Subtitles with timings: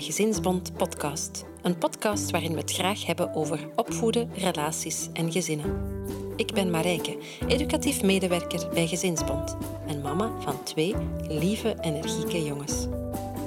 [0.00, 1.44] Gezinsbond Podcast.
[1.62, 5.80] Een podcast waarin we het graag hebben over opvoeden, relaties en gezinnen.
[6.36, 7.18] Ik ben Marijke,
[7.48, 9.56] educatief medewerker bij Gezinsbond
[9.86, 10.94] en mama van twee
[11.28, 12.86] lieve, energieke jongens.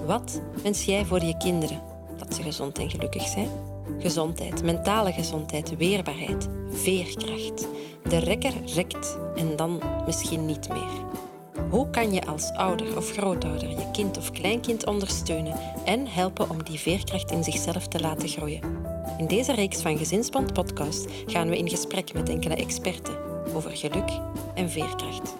[0.06, 1.82] Wat wens jij voor je kinderen?
[2.18, 3.50] Dat ze gezond en gelukkig zijn?
[4.00, 7.68] Gezondheid, mentale gezondheid, weerbaarheid, veerkracht.
[8.04, 11.30] De rekker rekt en dan misschien niet meer.
[11.72, 16.64] Hoe kan je als ouder of grootouder je kind of kleinkind ondersteunen en helpen om
[16.64, 18.62] die veerkracht in zichzelf te laten groeien?
[19.18, 23.18] In deze reeks van Gezinsband Podcast gaan we in gesprek met enkele experten
[23.54, 24.10] over geluk
[24.56, 25.36] en veerkracht.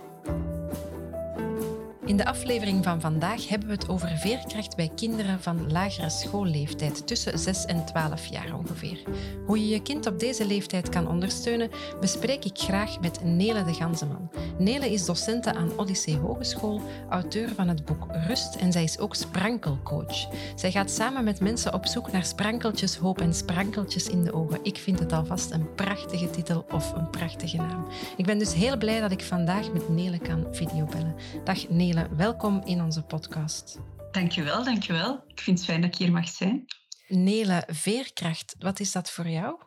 [2.12, 7.08] In de aflevering van vandaag hebben we het over veerkracht bij kinderen van lagere schoolleeftijd,
[7.08, 9.02] tussen 6 en 12 jaar ongeveer.
[9.46, 13.74] Hoe je je kind op deze leeftijd kan ondersteunen, bespreek ik graag met Nele de
[13.74, 14.32] Ganzeman.
[14.58, 19.16] Nele is docente aan Odyssee Hogeschool, auteur van het boek Rust en zij is ook
[19.16, 20.28] sprankelcoach.
[20.56, 24.60] Zij gaat samen met mensen op zoek naar sprankeltjes hoop en sprankeltjes in de ogen.
[24.64, 27.88] Ik vind het alvast een prachtige titel of een prachtige naam.
[28.18, 31.16] Ik ben dus heel blij dat ik vandaag met Nele kan videobellen.
[31.44, 33.80] Dag Nele welkom in onze podcast.
[34.12, 35.24] Dankjewel, dankjewel.
[35.28, 36.66] Ik vind het fijn dat ik hier mag zijn.
[37.08, 39.60] Nele, veerkracht, wat is dat voor jou?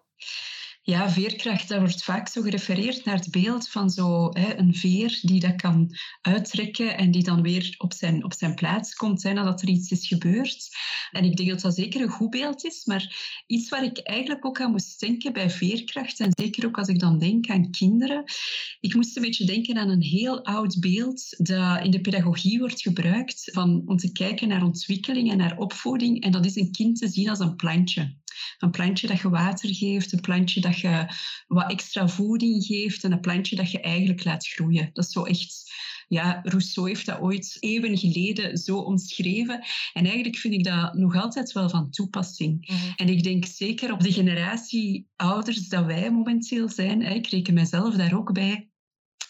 [0.87, 5.41] Ja, veerkracht, daar wordt vaak zo gerefereerd naar het beeld van zo, een veer die
[5.41, 9.63] dat kan uittrekken en die dan weer op zijn, op zijn plaats komt hè, nadat
[9.63, 10.69] er iets is gebeurd.
[11.11, 14.45] En ik denk dat dat zeker een goed beeld is, maar iets waar ik eigenlijk
[14.47, 18.25] ook aan moest denken bij veerkracht, en zeker ook als ik dan denk aan kinderen,
[18.81, 22.83] ik moest een beetje denken aan een heel oud beeld dat in de pedagogie wordt
[22.83, 26.23] gebruikt van, om te kijken naar ontwikkeling en naar opvoeding.
[26.23, 28.23] En dat is een kind te zien als een plantje.
[28.59, 31.07] Een plantje dat je water geeft, een plantje dat je
[31.47, 34.91] wat extra voeding geeft en een plantje dat je eigenlijk laat groeien.
[34.93, 35.73] Dat is zo echt
[36.09, 39.65] ja, Rousseau heeft dat ooit eeuwen geleden zo omschreven.
[39.93, 42.69] En eigenlijk vind ik dat nog altijd wel van toepassing.
[42.69, 42.93] Mhm.
[42.97, 47.95] En ik denk zeker op de generatie ouders dat wij momenteel zijn, ik reken mezelf
[47.95, 48.69] daar ook bij,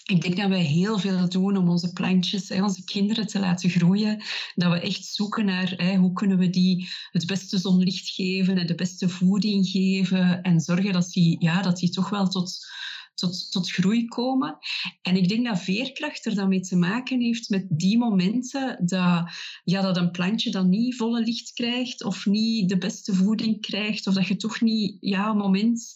[0.04, 4.22] ik denk dat wij heel veel doen om onze plantjes, onze kinderen te laten groeien.
[4.54, 8.74] Dat we echt zoeken naar hoe kunnen we die het beste zonlicht geven en de
[8.74, 10.42] beste voeding geven.
[10.42, 12.66] En zorgen dat die, ja, dat die toch wel tot,
[13.14, 14.58] tot, tot groei komen.
[15.02, 19.30] En ik denk dat veerkracht er dan mee te maken heeft met die momenten dat,
[19.64, 24.06] ja, dat een plantje dan niet volle licht krijgt of niet de beste voeding krijgt.
[24.06, 25.94] Of dat je toch niet ja, een moment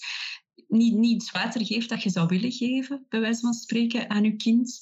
[0.68, 4.24] niet, niet het water geeft dat je zou willen geven, bij wijze van spreken, aan
[4.24, 4.80] je kind.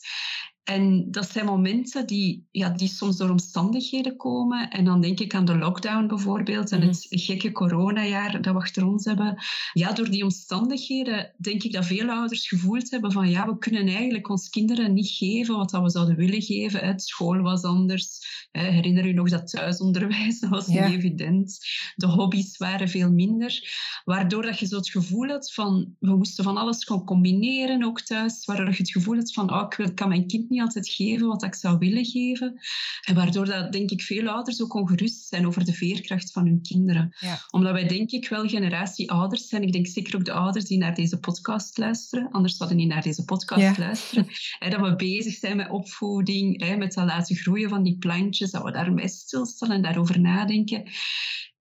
[0.66, 4.70] En dat zijn momenten die, ja, die soms door omstandigheden komen.
[4.70, 7.20] En dan denk ik aan de lockdown bijvoorbeeld en het mhm.
[7.20, 9.36] gekke coronajaar dat we achter ons hebben.
[9.72, 13.86] Ja, door die omstandigheden denk ik dat veel ouders gevoeld hebben van ja, we kunnen
[13.86, 16.86] eigenlijk ons kinderen niet geven wat we zouden willen geven.
[16.86, 18.18] Het school was anders.
[18.52, 20.40] Herinner je nog dat thuisonderwijs?
[20.40, 21.58] Dat was niet evident.
[21.94, 23.74] De hobby's waren veel minder.
[24.04, 28.00] Waardoor dat je zo het gevoel had van we moesten van alles gaan combineren ook
[28.00, 28.44] thuis.
[28.44, 31.42] Waardoor je het gevoel had van oh, ik kan mijn kind niet altijd geven wat
[31.42, 32.60] ik zou willen geven.
[33.02, 36.62] En waardoor dat, denk ik, veel ouders ook ongerust zijn over de veerkracht van hun
[36.62, 37.16] kinderen.
[37.50, 39.62] Omdat wij, denk ik, wel generatie ouders zijn.
[39.62, 42.30] Ik denk zeker ook de ouders die naar deze podcast luisteren.
[42.30, 44.26] Anders zouden niet naar deze podcast luisteren.
[44.58, 48.50] En dat we bezig zijn met opvoeding, met het laten groeien van die plantjes.
[48.50, 50.90] Dat we daarmee stilstaan en daarover nadenken.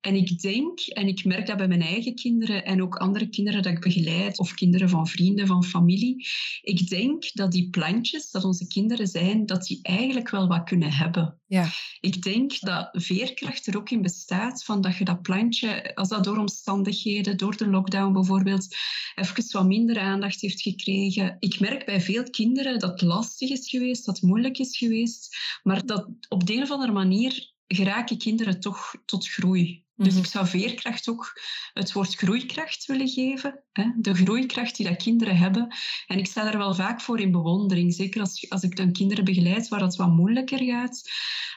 [0.05, 3.63] En ik denk, en ik merk dat bij mijn eigen kinderen en ook andere kinderen
[3.63, 6.27] dat ik begeleid, of kinderen van vrienden, van familie,
[6.61, 10.91] ik denk dat die plantjes, dat onze kinderen zijn, dat die eigenlijk wel wat kunnen
[10.91, 11.39] hebben.
[11.47, 11.69] Ja.
[11.99, 16.23] Ik denk dat veerkracht er ook in bestaat, van dat je dat plantje, als dat
[16.23, 18.75] door omstandigheden, door de lockdown bijvoorbeeld,
[19.15, 21.37] even wat minder aandacht heeft gekregen.
[21.39, 25.37] Ik merk bij veel kinderen dat het lastig is geweest, dat het moeilijk is geweest,
[25.63, 29.84] maar dat op de een of andere manier geraken kinderen toch tot groei.
[29.95, 30.23] Dus mhm.
[30.23, 31.41] ik zou veerkracht ook
[31.73, 33.63] het woord groeikracht willen geven.
[33.71, 33.91] Hè?
[33.95, 35.75] De groeikracht die dat kinderen hebben.
[36.07, 37.93] En ik sta daar wel vaak voor in bewondering.
[37.93, 41.09] Zeker als, als ik dan kinderen begeleid waar het wat moeilijker gaat.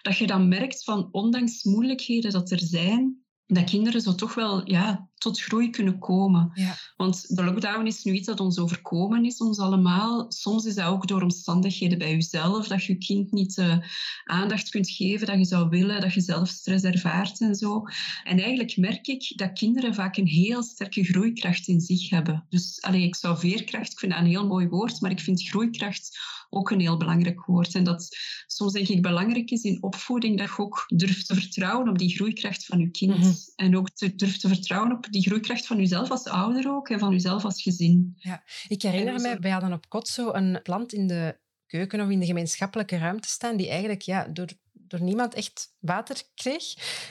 [0.02, 4.70] Dat je dan merkt van, ondanks moeilijkheden dat er zijn, dat kinderen zo toch wel
[4.70, 6.50] ja, tot groei kunnen komen.
[6.54, 6.76] Ja.
[6.96, 10.26] Want de lockdown is nu iets dat ons overkomen is, ons allemaal.
[10.28, 13.84] Soms is dat ook door omstandigheden bij jezelf, dat je kind niet de
[14.24, 17.82] aandacht kunt geven dat je zou willen, dat je zelf stress ervaart en zo.
[18.24, 22.46] En eigenlijk merk ik dat kinderen vaak een heel sterke groeikracht in zich hebben.
[22.48, 25.48] Dus allee, ik zou veerkracht, ik vind dat een heel mooi woord, maar ik vind
[25.48, 26.18] groeikracht
[26.50, 27.74] ook een heel belangrijk woord.
[27.74, 28.08] En dat
[28.46, 32.14] soms denk ik belangrijk is in opvoeding dat je ook durft te vertrouwen op die
[32.14, 33.18] groeikracht van je kind.
[33.18, 33.32] Mhm.
[33.56, 36.98] En ook te, durft te vertrouwen op die groeikracht van jezelf als ouder ook en
[36.98, 38.12] van jezelf als gezin.
[38.16, 42.08] Ja, ik herinner me, wij hadden op kot zo een plant in de keuken of
[42.08, 44.48] in de gemeenschappelijke ruimte staan die eigenlijk ja, door
[44.88, 46.64] door niemand echt water kreeg.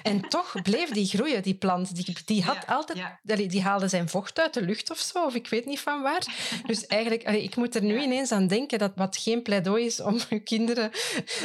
[0.03, 1.95] En toch bleef die groeien, die plant.
[1.95, 3.49] Die, die had altijd...
[3.49, 6.25] Die haalde zijn vocht uit de lucht of zo, of ik weet niet van waar.
[6.65, 10.19] Dus eigenlijk, ik moet er nu ineens aan denken dat wat geen pleidooi is om
[10.29, 10.91] je kinderen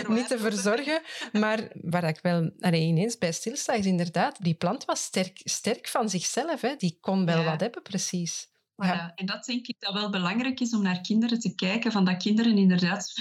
[0.09, 1.03] niet te verzorgen.
[1.33, 6.09] Maar waar ik wel ineens bij stilsta, is inderdaad, die plant was sterk, sterk van
[6.09, 6.61] zichzelf.
[6.61, 6.77] Hè.
[6.77, 8.51] Die kon wel wat hebben, precies.
[8.77, 9.13] Ja.
[9.15, 12.23] En dat denk ik dat wel belangrijk is om naar kinderen te kijken, van dat
[12.23, 13.13] kinderen inderdaad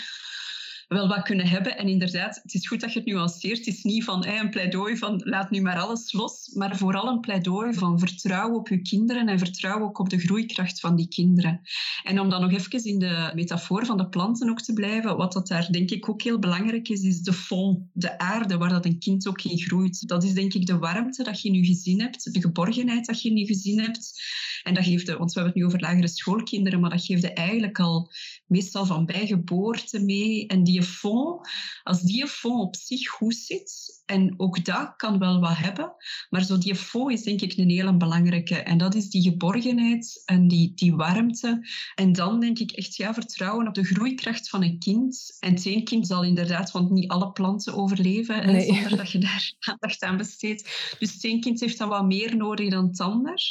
[0.93, 1.77] wel wat kunnen hebben.
[1.77, 3.57] En inderdaad, het is goed dat je het nuanceert.
[3.57, 7.19] Het is niet van een pleidooi van laat nu maar alles los, maar vooral een
[7.19, 11.61] pleidooi van vertrouwen op je kinderen en vertrouwen ook op de groeikracht van die kinderen.
[12.03, 15.33] En om dan nog even in de metafoor van de planten ook te blijven, wat
[15.33, 18.85] dat daar denk ik ook heel belangrijk is, is de fond, de aarde waar dat
[18.85, 20.07] een kind ook in groeit.
[20.07, 23.21] Dat is denk ik de warmte dat je in je gezin hebt, de geborgenheid dat
[23.21, 24.21] je in je gezin hebt.
[24.63, 27.33] En dat geeft, de, want we hebben het nu over lagere schoolkinderen, maar dat geeft
[27.33, 28.11] eigenlijk al
[28.45, 30.47] meestal van bijgeboorte mee.
[30.47, 31.47] En die fond,
[31.83, 35.93] als die fond op zich goed zit, en ook dat kan wel wat hebben,
[36.29, 38.55] maar zo die fond is denk ik een hele belangrijke.
[38.55, 41.67] En dat is die geborgenheid en die, die warmte.
[41.95, 45.37] En dan denk ik echt ja, vertrouwen op de groeikracht van een kind.
[45.39, 48.65] En het kind zal inderdaad, want niet alle planten overleven nee.
[48.65, 50.95] zonder dat je daar aandacht aan besteedt.
[50.99, 53.41] Dus het kind heeft dan wat meer nodig dan het ander.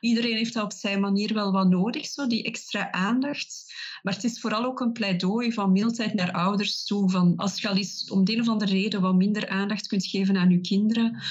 [0.00, 3.72] Iedereen heeft dat op zijn manier wel wat nodig, zo die extra aandacht.
[4.02, 7.10] Maar het is vooral ook een pleidooi van mildheid naar ouders toe.
[7.10, 10.09] Van als je al eens om de een of andere reden wat minder aandacht kunt
[10.10, 11.22] geven aan je kinderen,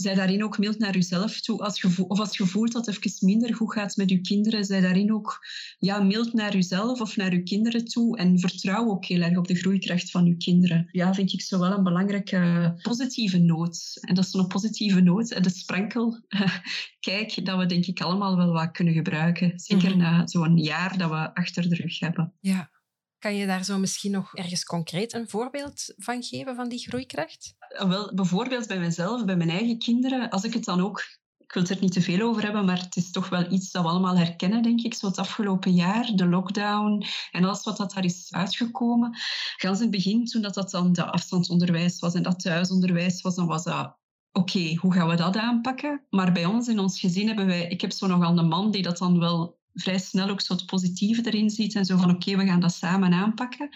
[0.00, 1.62] zij daarin ook mild naar jezelf toe.
[1.64, 4.64] Als je, of als je voelt dat het even minder goed gaat met je kinderen,
[4.64, 5.46] zij daarin ook
[5.78, 8.16] ja, mild naar jezelf of naar je kinderen toe.
[8.18, 10.88] En vertrouw ook heel erg op de groeikracht van je kinderen.
[10.92, 13.98] Ja, vind ik zo wel een belangrijke positieve noot.
[14.00, 15.30] En dat is zo'n positieve noot.
[15.30, 16.20] En de sprankel,
[17.00, 19.52] kijk, dat we denk ik allemaal wel wat kunnen gebruiken.
[19.58, 22.32] Zeker mm na zo'n jaar dat we achter de rug hebben.
[22.40, 22.70] Ja.
[23.18, 27.54] Kan je daar zo misschien nog ergens concreet een voorbeeld van geven, van die groeikracht?
[27.68, 31.18] Wel, bijvoorbeeld bij mezelf, bij mijn eigen kinderen, als ik het dan ook
[31.48, 33.70] ik wil het er niet te veel over hebben, maar het is toch wel iets
[33.70, 37.76] dat we allemaal herkennen, denk ik, zo het afgelopen jaar, de lockdown en alles wat
[37.76, 39.16] dat daar is uitgekomen.
[39.56, 43.34] Gans in het begin, toen dat, dat dan de afstandsonderwijs was en dat thuisonderwijs was,
[43.34, 43.96] dan was dat
[44.32, 46.06] oké, hoe gaan we dat aanpakken?
[46.10, 48.82] Maar bij ons in ons gezin hebben wij, ik heb zo nogal een man die
[48.82, 52.46] dat dan wel vrij snel ook zo positieve erin ziet en zo van oké, we
[52.46, 53.68] gaan dat samen aanpakken.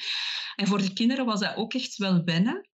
[0.56, 2.70] En voor de kinderen was dat ook echt wel wennen.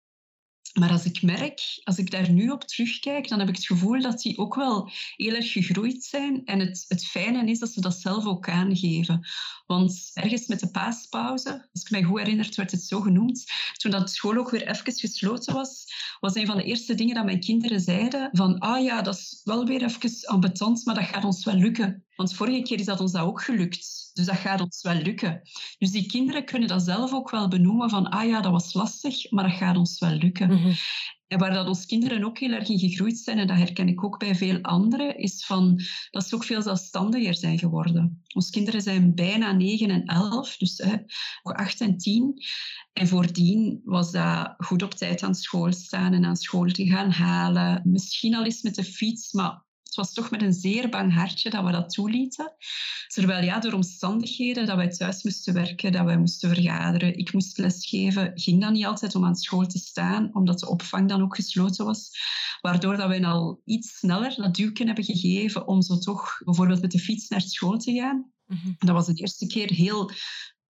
[0.80, 4.02] Maar als ik merk, als ik daar nu op terugkijk, dan heb ik het gevoel
[4.02, 6.46] dat die ook wel heel erg gegroeid zijn.
[6.46, 9.28] En het, het fijne is dat ze dat zelf ook aangeven.
[9.66, 13.92] Want ergens met de paaspauze, als ik mij goed herinner, werd het zo genoemd, toen
[13.92, 15.86] dat school ook weer even gesloten was,
[16.20, 19.42] was een van de eerste dingen dat mijn kinderen zeiden van ah ja, dat is
[19.44, 22.05] wel weer even ambetant, maar dat gaat ons wel lukken.
[22.16, 24.10] Want vorige keer is dat ons dat ook gelukt.
[24.14, 25.42] Dus dat gaat ons wel lukken.
[25.78, 29.32] Dus die kinderen kunnen dat zelf ook wel benoemen van ah ja, dat was lastig,
[29.32, 30.54] maar dat gaat ons wel lukken.
[30.54, 30.74] Mhm.
[31.28, 34.04] En waar dat onze kinderen ook heel erg in gegroeid zijn, en dat herken ik
[34.04, 35.82] ook bij veel anderen, is van,
[36.12, 38.24] dat ze ook veel zelfstandiger zijn geworden.
[38.34, 40.96] Onze kinderen zijn bijna 9 en 11, dus hè,
[41.42, 42.44] 8 en 10.
[42.94, 47.12] En voordien was dat goed op tijd aan school staan en aan school te gaan
[47.12, 47.82] halen.
[47.84, 49.64] Misschien al eens met de fiets, maar
[49.96, 52.54] het was toch met een zeer bang hartje dat we dat toelieten.
[53.08, 57.58] Terwijl ja, door omstandigheden dat wij thuis moesten werken, dat wij moesten vergaderen, ik moest
[57.58, 61.36] lesgeven, ging dat niet altijd om aan school te staan, omdat de opvang dan ook
[61.36, 62.10] gesloten was.
[62.62, 66.92] Waardoor dat wij al iets sneller dat duwken hebben gegeven om zo toch bijvoorbeeld met
[66.92, 68.32] de fiets naar school te gaan.
[68.46, 68.72] Mhm.
[68.78, 70.12] Dat was de eerste keer heel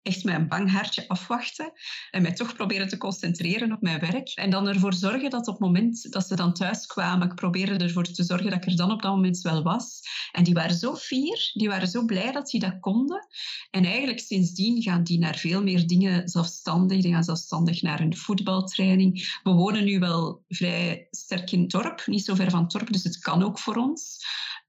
[0.05, 1.71] echt met een bang hartje afwachten
[2.11, 4.29] en mij toch proberen te concentreren op mijn werk.
[4.29, 7.83] En dan ervoor zorgen dat op het moment dat ze dan thuis kwamen, ik probeerde
[7.83, 9.99] ervoor te zorgen dat ik er dan op dat moment wel was.
[10.31, 13.27] En die waren zo fier, die waren zo blij dat ze dat konden.
[13.71, 17.01] En eigenlijk sindsdien gaan die naar veel meer dingen zelfstandig.
[17.01, 19.39] Die gaan zelfstandig naar een voetbaltraining.
[19.43, 22.91] We wonen nu wel vrij sterk in het dorp, niet zo ver van het dorp,
[22.91, 24.17] dus het kan ook voor ons.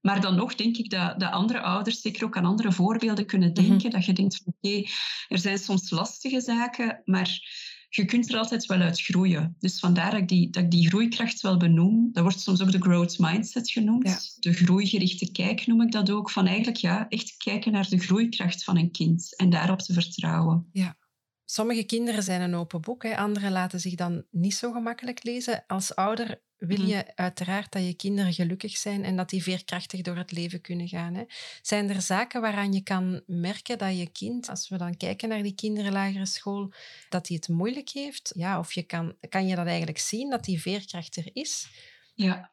[0.01, 3.51] Maar dan nog denk ik dat, de andere ouders zeker ook aan andere voorbeelden kunnen
[3.51, 3.67] mhm.
[3.67, 3.89] denken.
[3.89, 4.89] Dat je denkt van oké,
[5.27, 7.39] er zijn soms lastige zaken, maar
[7.89, 9.55] je kunt er altijd wel uit groeien.
[9.59, 12.09] Dus vandaar dat ik die, dat ik die groeikracht wel benoem.
[12.11, 14.35] Dat wordt soms ook de growth mindset genoemd.
[14.39, 16.31] De groeigerichte kijk noem ik dat ook.
[16.31, 20.69] Van eigenlijk ja, echt kijken naar de groeikracht van een kind en daarop te vertrouwen.
[20.71, 20.95] Ja.
[21.49, 23.17] Sommige kinderen zijn een open boek, hè.
[23.17, 25.63] anderen laten zich dan niet zo gemakkelijk lezen.
[25.67, 26.87] Als ouder wil mhm.
[26.87, 30.87] je uiteraard dat je kinderen gelukkig zijn en dat die veerkrachtig door het leven kunnen
[30.87, 31.13] gaan.
[31.13, 31.23] Hè.
[31.61, 35.43] Zijn er zaken waaraan je kan merken dat je kind, als we dan kijken naar
[35.43, 36.73] die kinderen lagere school,
[37.09, 38.31] dat hij het moeilijk heeft?
[38.35, 41.67] Ja, of je kan, kan je dat eigenlijk zien, dat die veerkracht er is?
[42.17, 42.49] Ja,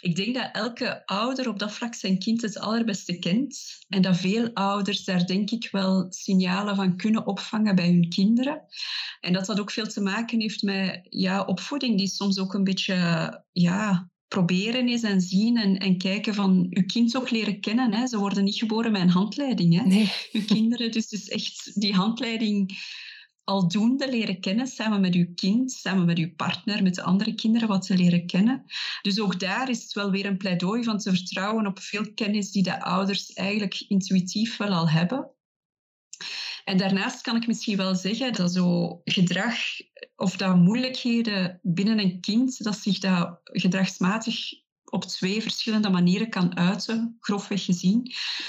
[0.00, 3.58] ik denk dat elke ouder op dat vlak zijn kind het allerbeste kent.
[3.88, 8.62] En dat veel ouders daar denk ik wel signalen van kunnen opvangen bij hun kinderen.
[9.20, 12.64] En dat dat ook veel te maken heeft met ja, opvoeding, die soms ook een
[12.64, 12.94] beetje
[13.52, 17.94] ja, proberen is en zien en, en kijken van uw kind ook leren kennen.
[17.94, 18.06] Hè.
[18.06, 19.78] Ze worden niet geboren met een handleiding.
[19.78, 19.86] Hè.
[19.86, 20.12] Nee.
[20.32, 22.78] Uw kinderen, dus, dus echt die handleiding
[23.48, 27.68] aldoende leren kennen, samen met uw kind, samen met uw partner, met de andere kinderen,
[27.68, 28.64] wat ze leren kennen.
[29.02, 32.50] Dus ook daar is het wel weer een pleidooi van te vertrouwen op veel kennis
[32.50, 35.30] die de ouders eigenlijk intuïtief wel al hebben.
[36.64, 39.56] En daarnaast kan ik misschien wel zeggen dat zo gedrag
[40.16, 44.36] of dat moeilijkheden binnen een kind, dat zich dat gedragsmatig
[44.90, 48.00] op twee verschillende manieren kan uiten, grofweg gezien.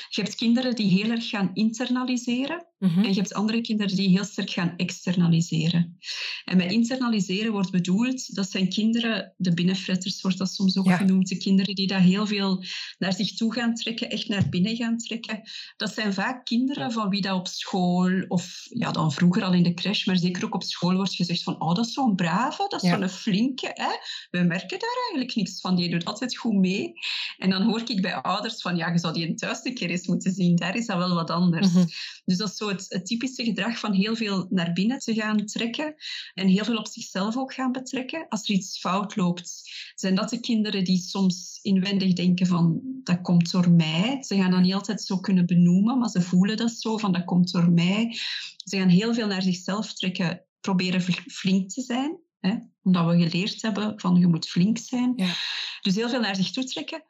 [0.09, 2.67] Je hebt kinderen die heel erg gaan internaliseren.
[2.79, 2.99] Mhm.
[2.99, 5.97] En je hebt andere kinderen die heel sterk gaan externaliseren.
[6.45, 11.27] En met internaliseren wordt bedoeld, dat zijn kinderen, de binnenfretters wordt dat soms ook genoemd,
[11.27, 12.63] de kinderen die dat heel veel
[12.97, 15.41] naar zich toe gaan trekken, echt naar binnen gaan trekken.
[15.77, 19.63] Dat zijn vaak kinderen van wie dat op school, of ja, dan vroeger al in
[19.63, 22.65] de crash, maar zeker ook op school wordt gezegd van, oh, dat is zo'n brave,
[22.67, 23.71] dat is zo'n flinke.
[23.73, 23.91] Hè?
[24.31, 26.93] We merken daar eigenlijk niks van, die doet altijd goed mee.
[27.37, 30.07] En dan hoor ik bij ouders van, ja, je zou die thuis een keer eens
[30.07, 31.71] moeten zien, daar is dat wel wat anders.
[31.71, 31.85] Mhm.
[32.25, 35.95] Dus dat is zo het, typische gedrag van heel veel naar binnen te gaan trekken
[36.33, 38.25] en heel veel op zichzelf ook gaan betrekken.
[38.29, 43.21] Als er iets fout loopt, zijn dat de kinderen die soms inwendig denken van dat
[43.21, 44.23] komt door mij.
[44.23, 47.25] Ze gaan dat niet altijd zo kunnen benoemen, maar ze voelen dat zo van dat
[47.25, 48.17] komt door mij.
[48.57, 52.19] Ze gaan heel veel naar zichzelf trekken, proberen flink te zijn.
[52.39, 52.55] Hè?
[52.83, 55.13] Omdat we geleerd hebben van je moet flink zijn.
[55.15, 55.33] Ja.
[55.81, 57.03] Dus heel veel naar zich toe trekken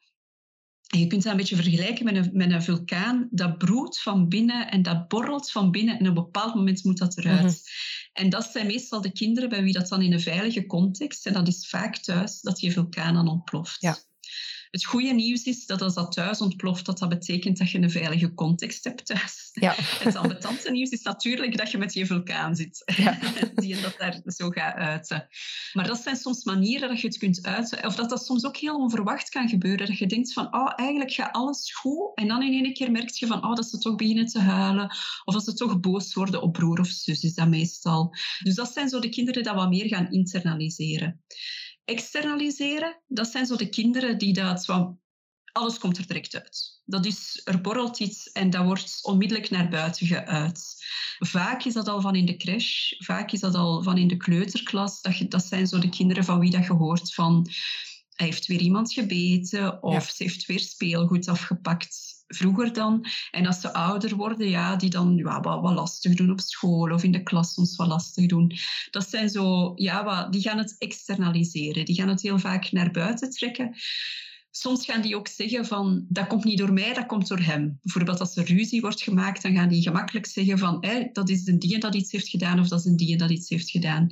[0.98, 3.27] je kunt dat een beetje vergelijken met een, met een vulkaan.
[3.31, 6.98] Dat broedt van binnen en dat borrelt van binnen en op een bepaald moment moet
[6.98, 7.43] dat eruit.
[7.43, 7.53] Mhm.
[8.13, 11.34] En dat zijn meestal de kinderen bij wie dat dan in een veilige context, en
[11.34, 13.81] dat is vaak thuis, dat die vulkaan dan ontploft.
[13.81, 13.98] Ja.
[14.71, 17.91] Het goede nieuws is dat als dat thuis ontploft, dat dat betekent dat je een
[17.91, 19.49] veilige context hebt thuis.
[19.53, 19.75] Ja.
[20.03, 22.83] Het ambetante nieuws is natuurlijk dat je met je vulkaan zit.
[22.95, 23.19] Ja.
[23.55, 25.27] Die en dat daar zo gaat uiten.
[25.73, 27.85] Maar dat zijn soms manieren dat je het kunt uiten.
[27.85, 29.88] Of dat dat soms ook heel onverwacht kan gebeuren.
[29.88, 32.15] Dat je denkt van, oh, eigenlijk gaat alles goed.
[32.15, 34.95] En dan in één keer merk je van, oh, dat ze toch beginnen te huilen.
[35.25, 38.15] Of dat ze toch boos worden op broer of zus, is dat meestal.
[38.43, 41.21] Dus dat zijn zo de kinderen die wat meer gaan internaliseren
[41.89, 44.98] externaliseren, dat zijn zo de kinderen die dat zo...
[45.51, 46.81] Alles komt er direct uit.
[46.86, 50.75] Dat is, er borrelt iets en dat wordt onmiddellijk naar buiten geuit.
[51.19, 54.17] Vaak is dat al van in de crash, vaak is dat al van in de
[54.17, 55.01] kleuterklas.
[55.01, 57.48] Dat, dat zijn zo de kinderen van wie dat je hoort van
[58.19, 63.05] hij heeft weer iemand gebeten of ze heeft weer speelgoed afgepakt vroeger dan.
[63.31, 66.91] En als ze ouder worden, ja, die dan ja, wat, wat lastig doen op school
[66.91, 68.51] of in de klas soms wat lastig doen.
[68.91, 71.86] Dat zijn zo, ja, die gaan het externaliseren.
[71.86, 73.75] Die gaan het heel vaak naar buiten trekken.
[74.51, 77.79] Soms gaan die ook zeggen van, dat komt niet door mij, dat komt door hem.
[77.81, 81.59] Bijvoorbeeld als er ruzie wordt gemaakt, dan gaan die gemakkelijk zeggen van, dat is een
[81.59, 84.12] die dat iets heeft gedaan of dat is een die dat iets heeft gedaan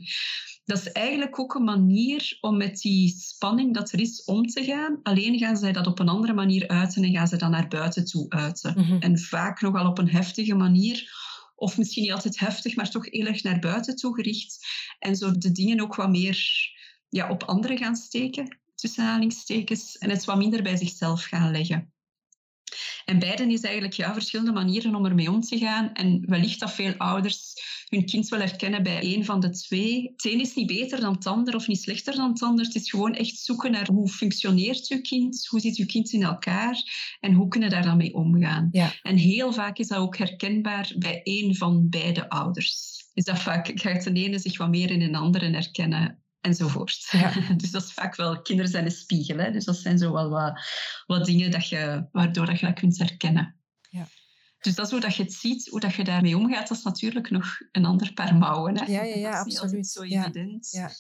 [0.68, 4.64] dat is eigenlijk ook een manier om met die spanning dat er is om te
[4.64, 5.00] gaan.
[5.04, 8.06] Alleen gaan zij dat op een andere manier uiten en gaan ze dan naar buiten
[8.06, 8.74] toe uiten.
[8.78, 8.98] Mhm.
[9.00, 11.12] En vaak nogal op een heftige manier.
[11.56, 14.68] Of misschien niet altijd heftig, maar toch heel erg naar buiten toe gericht.
[15.00, 16.46] En zo de dingen ook wat meer
[17.10, 19.98] ja, op anderen gaan steken, tussen aanhalingstekens.
[19.98, 21.92] En het wat minder bij zichzelf gaan leggen.
[23.06, 25.94] En beiden is eigenlijk ja, verschillende manieren om ermee om te gaan.
[25.94, 27.54] En wellicht dat veel ouders
[27.90, 30.12] hun kind wel herkennen bij één van de twee.
[30.16, 32.66] Het een is niet beter dan het ander of niet slechter dan het ander.
[32.66, 36.24] Het is gewoon echt zoeken naar hoe functioneert je kind, hoe zit je kind in
[36.24, 36.82] elkaar
[37.20, 38.70] en hoe kunnen daar dan mee omgaan.
[38.72, 38.94] Ja.
[39.02, 42.96] En heel vaak is dat ook herkenbaar bij één van beide ouders.
[43.14, 47.08] Is dat vaak gaat de ene zich wat meer in een andere herkennen enzovoort.
[47.12, 47.34] Ja.
[47.58, 49.38] Dus dat is vaak wel, kinderen zijn een spiegel.
[49.38, 49.52] Hè?
[49.52, 50.60] Dus dat zijn zo wel wat,
[51.06, 53.56] wat dingen dat je, waardoor dat je dat kunt herkennen.
[53.90, 54.08] Ja.
[54.60, 56.84] Dus dat is hoe dat je het ziet, hoe dat je daarmee omgaat, dat is
[56.84, 58.78] natuurlijk nog een ander paar mouwen.
[58.78, 58.86] Hè?
[58.86, 59.88] Ja, ja, ja dat is absoluut.
[59.88, 60.70] zo evident.
[60.72, 60.92] Ja.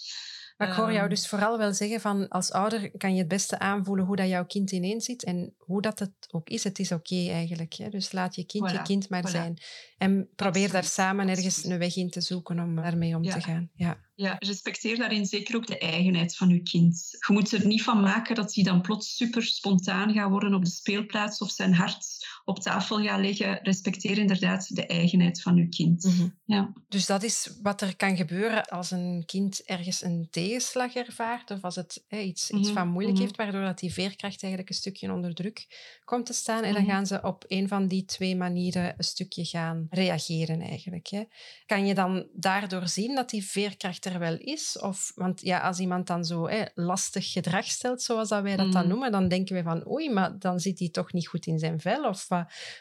[0.58, 1.10] Maar ik hoor jou ehm.
[1.10, 4.46] dus vooral wel zeggen van als ouder kan je het beste aanvoelen hoe dat jouw
[4.46, 6.64] kind ineen zit en hoe dat het ook is.
[6.64, 7.74] Het is oké eigenlijk.
[7.74, 7.90] Hè?
[7.90, 9.62] Dus laat je kind je kind maar zijn.
[9.98, 13.70] En probeer daar samen ergens een weg in te zoeken om ermee om te gaan.
[13.74, 14.07] Ja.
[14.18, 17.18] Ja, respecteer daarin zeker ook de eigenheid van je kind.
[17.28, 20.64] Je moet er niet van maken dat hij dan plots super spontaan gaat worden op
[20.64, 23.60] de speelplaats of zijn hart op tafel gaat leggen.
[23.64, 26.04] Respecteer inderdaad de eigenheid van je kind.
[26.04, 26.28] Mhm.
[26.46, 26.74] ja.
[26.90, 31.64] Dus dat is wat er kan gebeuren als een kind ergens een tegenslag ervaart of
[31.64, 32.78] als het iets, iets mhm.
[32.78, 33.24] van moeilijk mhm.
[33.26, 35.68] heeft, waardoor dat die veerkracht eigenlijk een stukje onder druk
[36.06, 36.64] komt te staan.
[36.64, 40.62] En dan gaan ze op een van die twee manieren een stukje gaan gaan reageren
[40.62, 41.08] eigenlijk.
[41.08, 41.24] Hè.
[41.66, 44.80] Kan je dan daardoor zien dat die veerkracht er wel is?
[44.80, 48.72] Of, want ja, als iemand dan zo hè, lastig gedrag stelt, zoals dat wij dat
[48.72, 48.90] dan mm.
[48.90, 51.80] noemen, dan denken we van oei, maar dan zit hij toch niet goed in zijn
[51.80, 52.04] vel.
[52.04, 52.28] Of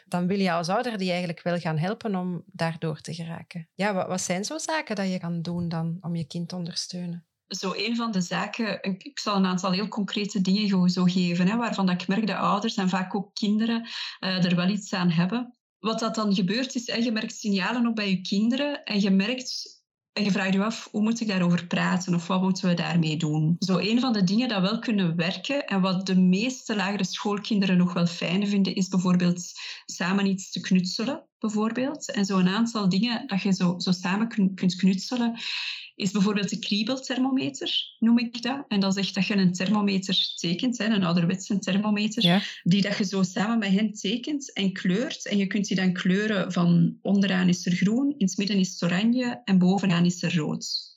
[0.05, 3.69] dan wil je als ouder die eigenlijk wel gaan helpen om daardoor te geraken.
[3.73, 6.55] Ja, wat, wat zijn zo zaken dat je kan doen dan om je kind te
[6.55, 7.27] ondersteunen?
[7.47, 11.55] zo een van de zaken, ik zal een aantal heel concrete dingen zo geven, hè,
[11.55, 13.87] waarvan dat ik merk dat ouders en vaak ook kinderen
[14.19, 15.57] uh, er wel iets aan hebben.
[15.79, 19.09] Wat dat dan gebeurt is, hè, je merkt signalen op bij je kinderen en je
[19.09, 19.76] merkt
[20.17, 23.17] en je vraagt je af, hoe moet ik daarover praten of wat moeten we daarmee
[23.17, 23.55] doen?
[23.59, 27.77] Zo een van de dingen dat wel kunnen werken en wat de meeste lagere schoolkinderen
[27.77, 29.51] nog wel fijn vinden, is bijvoorbeeld
[29.85, 31.25] samen iets te knutselen.
[31.39, 32.11] Bijvoorbeeld.
[32.11, 35.39] En zo een aantal dingen dat je zo, zo samen kunt knutselen,
[35.97, 38.65] is bijvoorbeeld de kriebelthermometer, noem ik dat.
[38.67, 43.05] En dat is echt dat je een thermometer tekent, een ouderwetse thermometer, die dat je
[43.05, 45.27] zo samen met hen tekent en kleurt.
[45.27, 48.69] En je kunt die dan kleuren van onderaan is er groen, in het midden is
[48.69, 50.87] het oranje en bovenaan is er rood.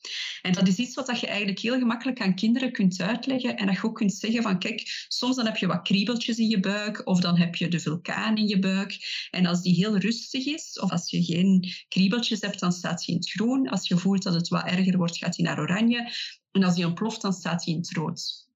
[0.42, 3.75] En dat is iets wat je eigenlijk heel gemakkelijk aan kinderen kunt uitleggen en dat
[3.75, 7.07] je ook kunt zeggen van kijk, soms dan heb je wat kriebeltjes in je buik
[7.07, 8.99] of dan heb je de vulkaan in je buik.
[9.30, 13.14] En als die heel rustig is of als je geen kriebeltjes hebt, dan staat hij
[13.14, 13.69] in het groen.
[13.69, 16.12] Als je voelt dat het wat erger wordt, gaat hij naar oranje.
[16.50, 18.49] En als die ontploft, dan staat hij in het rood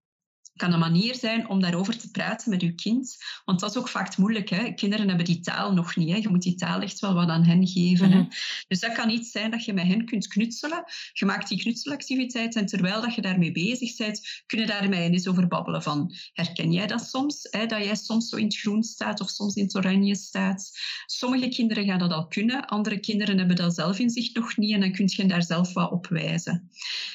[0.56, 3.16] kan een manier zijn om daarover te praten met je kind.
[3.44, 4.48] Want dat is ook vaak moeilijk.
[4.48, 4.72] Hè?
[4.72, 6.10] Kinderen hebben die taal nog niet.
[6.10, 6.16] Hè?
[6.16, 8.10] Je moet die taal echt wel wat aan hen geven.
[8.10, 8.18] hè?
[8.18, 8.30] Mhm.
[8.68, 10.84] Dus dat kan iets zijn dat je met hen kunt knutselen.
[11.12, 15.12] Je maakt die knutselactiviteit en terwijl dat je daarmee bezig bent, kunnen daar met hen
[15.12, 17.48] eens over babbelen van herken jij dat soms?
[17.50, 17.66] Hè?
[17.66, 20.70] Dat jij soms zo in het groen staat of soms in het oranje staat.
[21.06, 22.66] Sommige kinderen gaan dat al kunnen.
[22.66, 25.72] Andere kinderen hebben dat zelf in zich nog niet en dan kun je daar zelf
[25.72, 26.70] wat op wijzen.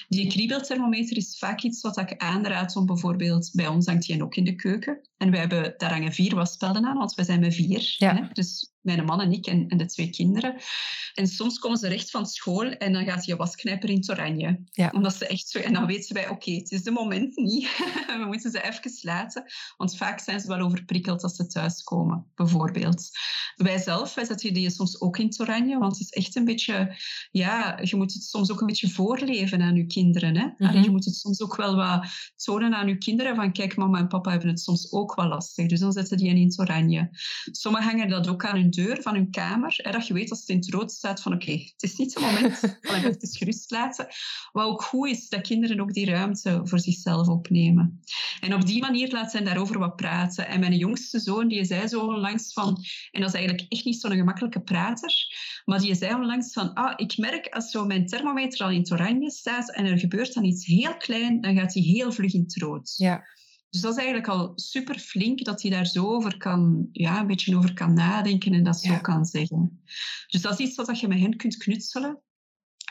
[0.07, 4.35] Die kriebelthermometer is vaak iets wat ik aanraad om bijvoorbeeld bij ons hangt die ook
[4.35, 5.01] in de keuken.
[5.17, 7.95] En wij hebben, daar hangen vier wasspelden aan, want we zijn met vier.
[7.97, 8.27] Hè?
[8.33, 10.55] Dus mijn man en ik en, en, de twee kinderen.
[11.13, 14.59] En soms komen ze recht van school en dan gaat je wasknijper in het oranje.
[14.71, 14.89] Ja.
[14.93, 15.59] Omdat ze echt zo...
[15.59, 17.67] En dan weten wij, oké, het is de moment niet.
[18.19, 19.43] we moeten ze even laten.
[19.77, 23.09] Want vaak zijn ze wel overprikkeld als ze thuiskomen, bijvoorbeeld.
[23.55, 26.45] Wij zelf, wij zetten die soms ook in het oranje, want het is echt een
[26.45, 26.95] beetje...
[27.31, 30.37] Ja, je moet het soms ook een beetje voorleven aan je kinderen.
[30.37, 30.47] Hè?
[30.57, 33.99] Mm je moet het soms ook wel wat tonen aan je kinderen van kijk, mama
[33.99, 35.67] en papa hebben het soms ook wel lastig.
[35.67, 37.09] Dus dan zetten die in het oranje.
[37.51, 39.73] Sommigen hangen dat ook aan hun deur van hun kamer.
[39.77, 42.13] Hè, dat je weet als het in het rood staat van oké, het is niet
[42.13, 44.07] het moment van even gerust laten.
[44.51, 48.01] Wat ook goed is, dat kinderen ook die ruimte voor zichzelf opnemen.
[48.39, 50.47] En op die manier laat zij daarover wat praten.
[50.47, 52.67] En mijn jongste zoon, die zei zo onlangs van,
[53.11, 55.13] en dat is eigenlijk echt niet zo'n gemakkelijke prater,
[55.65, 58.91] maar die zei onlangs van, ah, ik merk als zo mijn thermometer al in het
[58.91, 62.41] oranje staat en er gebeurt dan iets heel klein, dan gaat hij heel vlug in
[62.41, 62.93] het rood.
[62.97, 63.23] Ja.
[63.69, 67.27] Dus dat is eigenlijk al super flink dat hij daar zo over kan, ja, een
[67.27, 69.83] beetje over kan nadenken en dat zo kan zeggen.
[70.27, 72.21] Dus dat is iets wat je met hen kunt knutselen.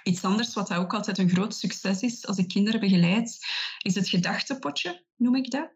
[0.02, 3.38] Iets anders wat ook altijd een groot succes is als ik kinderen begeleid,
[3.82, 5.70] is het gedachtepotje noem ik dat.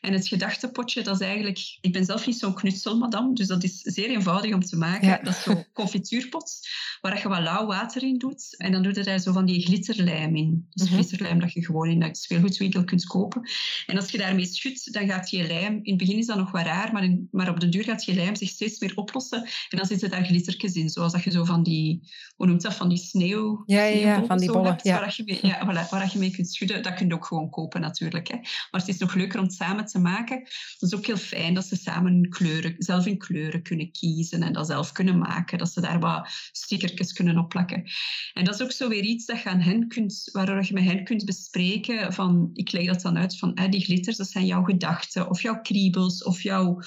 [0.00, 1.78] En het gedachtepotje, dat is eigenlijk...
[1.80, 5.24] Ik ben zelf niet zo'n knutselmadam, dus dat is zeer eenvoudig om te maken.
[5.24, 6.58] Dat is zo'n confituurpot,
[7.00, 8.54] waar je wat lauw water in doet.
[8.56, 10.66] En dan doe je daar zo van die glitterlijm in.
[10.70, 13.50] Dus mm glitterlijm dat je gewoon in de speelgoedwinkel kunt kopen.
[13.86, 15.74] En als je daarmee schudt, dan gaat je lijm...
[15.82, 18.04] In het begin is dat nog wat raar, maar, in, maar op de duur gaat
[18.04, 19.42] je lijm zich steeds meer oplossen.
[19.68, 22.00] En dan zitten daar glittertjes in, zoals dat je zo van die...
[22.36, 22.74] Hoe noemt dat?
[22.74, 23.62] Van die sneeuw...
[23.66, 24.78] Ja, ja, ja van die bollen.
[24.82, 25.00] ja.
[25.00, 26.82] Waar, je mee, ja, waar je mee kunt schudden.
[26.82, 28.28] Dat kun je ook gewoon kopen, natuurlijk.
[28.28, 28.36] Hè.
[28.70, 30.38] Maar het is nog leuker om samen te maken.
[30.78, 34.52] Dat is ook heel fijn dat ze samen kleuren, zelf in kleuren kunnen kiezen en
[34.52, 35.58] dat zelf kunnen maken.
[35.58, 37.84] Dat ze daar wat stickertjes kunnen opplakken.
[38.32, 40.84] En dat is ook zo weer iets dat je aan hen kunt, waardoor je met
[40.84, 44.62] hen kunt bespreken van, ik leg dat dan uit van, die glitters, dat zijn jouw
[44.62, 46.82] gedachten of jouw kriebels of jouw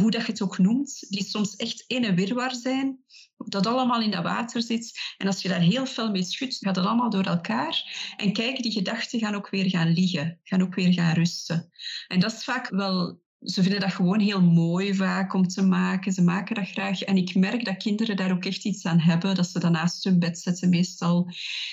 [0.00, 2.98] hoe dat je het ook noemt, die soms echt in een wirwar zijn,
[3.36, 5.14] dat allemaal in dat water zit.
[5.18, 8.12] En als je daar heel veel mee schudt, gaat dat allemaal door elkaar.
[8.16, 11.70] En kijk, die gedachten gaan ook weer gaan liggen, gaan ook weer gaan rusten.
[12.08, 16.12] En dat is vaak wel ze vinden dat gewoon heel mooi vaak om te maken.
[16.12, 17.02] Ze maken dat graag.
[17.02, 20.04] En ik merk dat kinderen daar ook echt iets aan hebben, dat ze dat naast
[20.04, 21.30] hun bed zetten meestal.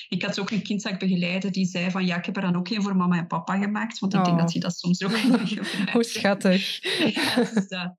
[0.10, 2.42] Ik had ook een kind dat ik begeleide die zei van ja, ik heb er
[2.42, 5.04] dan ook een voor mama en papa gemaakt, want ik denk dat hij dat soms
[5.04, 5.12] ook
[5.94, 6.80] Hoe schattig.
[7.54, 7.96] dus, dat,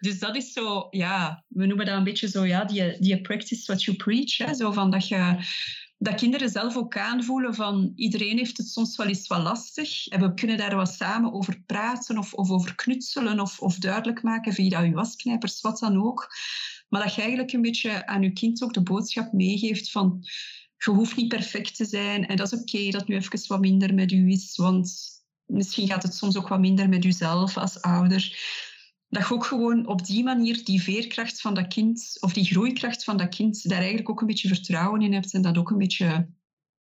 [0.00, 3.62] dus dat is zo, ja, we noemen dat een beetje zo, ja, die, die practice
[3.66, 4.36] what you preach.
[4.36, 5.36] Hè, zo van dat je
[6.04, 10.06] dat kinderen zelf ook aanvoelen van iedereen heeft het soms wel eens wat lastig.
[10.06, 14.22] En we kunnen daar wat samen over praten of, of over knutselen of, of duidelijk
[14.22, 16.28] maken via je wasknijpers, wat dan ook.
[16.88, 20.24] Maar dat je eigenlijk een beetje aan je kind ook de boodschap meegeeft van
[20.76, 23.94] je hoeft niet perfect te zijn en dat is oké dat nu even wat minder
[23.94, 25.04] met u is, want
[25.46, 28.38] misschien gaat het soms ook wat minder met uzelf als ouder.
[29.14, 33.04] Dat je ook gewoon op die manier die veerkracht van dat kind, of die groeikracht
[33.04, 35.78] van dat kind, daar eigenlijk ook een beetje vertrouwen in hebt en dat ook een
[35.78, 36.28] beetje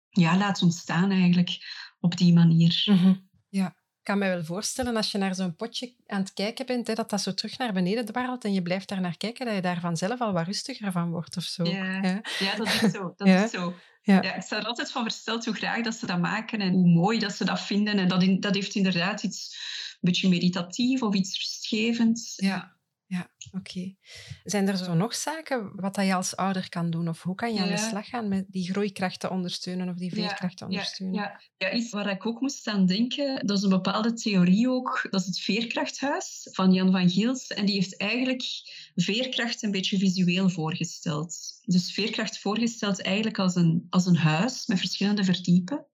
[0.09, 1.57] ja, laat ontstaan eigenlijk
[1.99, 2.83] op die manier.
[2.85, 3.13] Mhm.
[3.49, 6.87] Ja, ik kan me wel voorstellen als je naar zo'n potje aan het kijken bent,
[6.87, 9.55] hè, dat dat zo terug naar beneden dwarrelt en je blijft daar naar kijken, dat
[9.55, 11.63] je daar vanzelf al wat rustiger van wordt of zo.
[11.63, 12.21] Ja, ja.
[12.39, 13.13] ja dat is zo.
[13.17, 13.73] Dat is zo.
[14.03, 14.21] Ja.
[14.21, 14.33] ja.
[14.33, 17.19] ik sta er altijd van versteld hoe graag dat ze dat maken en hoe mooi
[17.19, 17.97] dat ze dat vinden.
[17.97, 19.57] En dat, in, dat heeft inderdaad iets
[19.93, 22.33] een beetje meditatief of iets rustgevends.
[22.35, 22.75] Ja,
[23.13, 23.95] ja oké.
[24.43, 27.07] Zijn er zo nog zaken wat dat je als ouder kan doen?
[27.07, 30.67] Of hoe kan je aan de slag gaan met die groeikrachten ondersteunen of die veerkrachten
[30.67, 31.15] ondersteunen?
[31.15, 31.71] Ja, ja.
[31.71, 35.07] iets waar ik ook moest aan denken, dat is een bepaalde theorie ook.
[35.09, 37.47] Dat is het Veerkrachthuis van Jan van Giels.
[37.47, 38.43] En die heeft eigenlijk
[38.95, 41.35] veerkracht een beetje visueel voorgesteld.
[41.65, 45.85] Dus veerkracht voorgesteld eigenlijk als een, als een huis met verschillende verdiepen.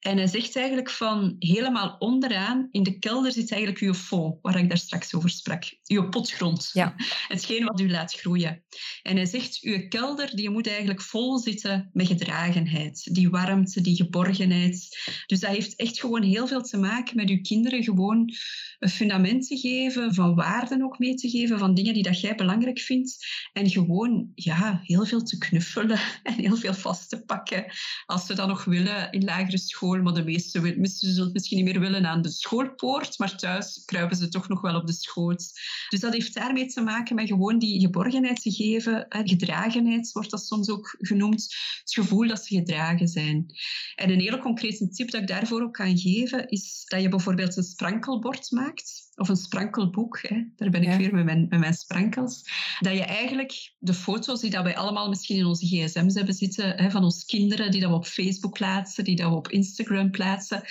[0.00, 4.58] En hij zegt eigenlijk van helemaal onderaan in de kelder zit eigenlijk uw fond, waar
[4.58, 5.64] ik daar straks over sprak.
[5.86, 6.70] Uw potgrond.
[6.72, 6.94] Ja.
[7.28, 8.64] Hetgeen wat u laat groeien.
[9.02, 13.14] En hij zegt, uw kelder die moet eigenlijk vol zitten met gedragenheid.
[13.14, 14.88] Die warmte, die geborgenheid.
[15.26, 18.32] Dus dat heeft echt gewoon heel veel te maken met uw kinderen gewoon
[18.78, 22.34] een fundament te geven, van waarden ook mee te geven, van dingen die dat jij
[22.34, 23.26] belangrijk vindt.
[23.52, 27.64] En gewoon ja, heel veel te knuffelen en heel veel vast te pakken.
[28.06, 30.60] Als ze dat nog willen in lagere school maar de meeste
[30.98, 34.60] zullen het misschien niet meer willen aan de schoolpoort, maar thuis kruipen ze toch nog
[34.60, 35.50] wel op de schoot.
[35.88, 39.06] Dus dat heeft daarmee te maken met gewoon die geborgenheid te geven.
[39.08, 41.42] Gedragenheid wordt dat soms ook genoemd.
[41.80, 43.46] Het gevoel dat ze gedragen zijn.
[43.94, 47.56] En een hele concrete tip dat ik daarvoor ook kan geven, is dat je bijvoorbeeld
[47.56, 50.44] een sprankelbord maakt of een sprankelboek, hè.
[50.56, 52.42] daar ben ik weer met mijn, met mijn sprankels,
[52.80, 56.76] dat je eigenlijk de foto's die dat wij allemaal misschien in onze gsm's hebben zitten,
[56.76, 60.10] hè, van onze kinderen, die dat we op Facebook plaatsen, die dat we op Instagram
[60.10, 60.62] plaatsen.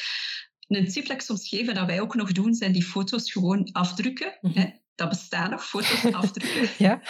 [0.67, 3.71] Een tip dat ik soms geef dat wij ook nog doen, zijn die foto's gewoon
[3.71, 4.38] afdrukken.
[4.41, 4.60] Mhm.
[4.60, 4.69] hè.
[4.95, 6.69] Dat bestaan nog, foto's afdrukken.
[6.78, 7.02] ja.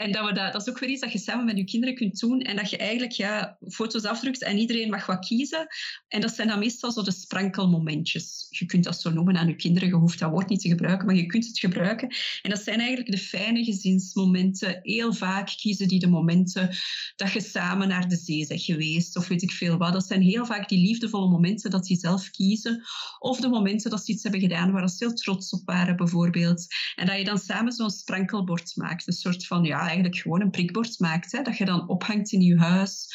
[0.00, 2.20] En dat, we dat, is ook weer iets dat je samen met je kinderen kunt
[2.20, 2.40] doen.
[2.40, 5.66] En dat je eigenlijk ja, foto's afdrukt en iedereen mag wat kiezen.
[6.08, 8.46] En dat zijn dan meestal zo de sprankelmomentjes.
[8.50, 9.88] Je kunt dat zo noemen aan je kinderen.
[9.88, 12.08] Je hoeft dat woord niet te gebruiken, maar je kunt het gebruiken.
[12.42, 14.78] En dat zijn eigenlijk de fijne gezinsmomenten.
[14.82, 16.70] Heel vaak kiezen die de momenten
[17.16, 19.16] dat je samen naar de zee bent geweest.
[19.16, 19.92] Of weet ik veel wat.
[19.92, 22.82] Dat zijn heel vaak die liefdevolle momenten dat ze zelf kiezen.
[23.18, 26.66] Of de momenten dat ze iets hebben gedaan waar ze heel trots op waren, bijvoorbeeld.
[26.94, 29.06] En dat je dan samen zo'n sprankelbord maakt.
[29.06, 31.32] Een soort van, ja, eigenlijk gewoon een prikbord maakt.
[31.32, 33.08] Hè, dat je dan ophangt in je huis.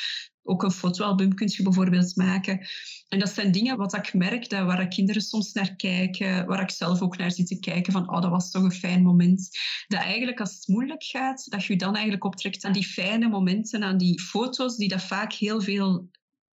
[0.43, 2.67] Ook een fotoalbum kun je bijvoorbeeld maken.
[3.07, 6.69] En dat zijn dingen wat ik merk, dat waar kinderen soms naar kijken, waar ik
[6.69, 9.49] zelf ook naar zit te kijken, van oh, dat was toch een fijn moment.
[9.87, 13.83] Dat eigenlijk als het moeilijk gaat, dat je dan eigenlijk optrekt aan die fijne momenten,
[13.83, 16.09] aan die foto's die dat vaak heel veel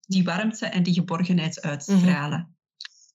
[0.06, 2.59] die warmte en die geborgenheid uitstralen.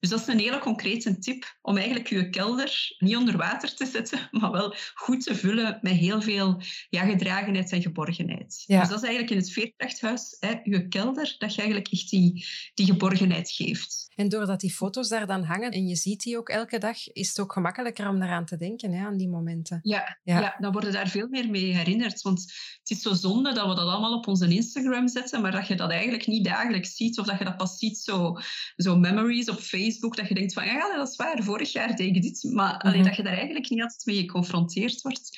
[0.05, 3.85] Dus dat is een hele concrete tip om eigenlijk je kelder niet onder water te
[3.85, 8.63] zetten, maar wel goed te vullen met heel veel ja, gedragenheid en geborgenheid.
[8.67, 12.45] Dus dat is eigenlijk in het veerkrachthuis, hè, je kelder, dat je eigenlijk echt die,
[12.73, 14.05] die geborgenheid geeft.
[14.15, 17.27] En doordat die foto's daar dan hangen en je ziet die ook elke dag, is
[17.27, 19.79] het ook gemakkelijker om eraan te denken, hè, aan die momenten.
[19.83, 20.39] Ja, ja.
[20.39, 22.21] ja dan worden daar veel meer mee herinnerd.
[22.21, 22.41] Want
[22.79, 25.75] het is zo zonde dat we dat allemaal op onze Instagram zetten, maar dat je
[25.75, 27.19] dat eigenlijk niet dagelijks ziet.
[27.19, 28.37] Of dat je dat pas ziet, zo,
[28.75, 32.15] zo memories op Facebook, dat je denkt van, ja, dat is waar, vorig jaar deed
[32.15, 32.43] ik dit.
[32.51, 33.07] Maar alleen mhm.
[33.07, 35.37] dat je daar eigenlijk niet altijd mee geconfronteerd wordt.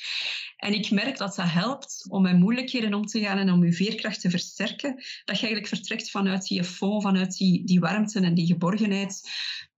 [0.58, 3.74] En ik merk dat dat helpt om met moeilijkheden om te gaan en om je
[3.74, 4.94] veerkracht te versterken.
[5.26, 9.30] Dat je eigenlijk vertrekt vanuit die fond, vanuit die, die warmte en die geborgenheid.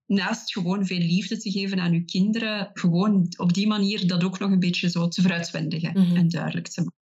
[0.06, 4.38] Naast gewoon veel liefde te geven aan je kinderen, gewoon op die manier dat ook
[4.38, 6.16] nog een beetje zo te veruitwendigen mhm.
[6.16, 6.98] en duidelijk te maken.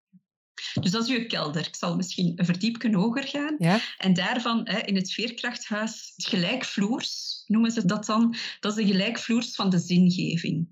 [0.81, 1.67] Dus dat is je kelder.
[1.67, 3.55] Ik zal misschien een verdiepje hoger gaan.
[3.59, 3.81] Ja?
[3.99, 8.35] En daarvan hè, in het veerkrachthuis, gelijkvloers noemen ze dat dan.
[8.61, 10.69] Dat is de gelijkvloers van de zingeving.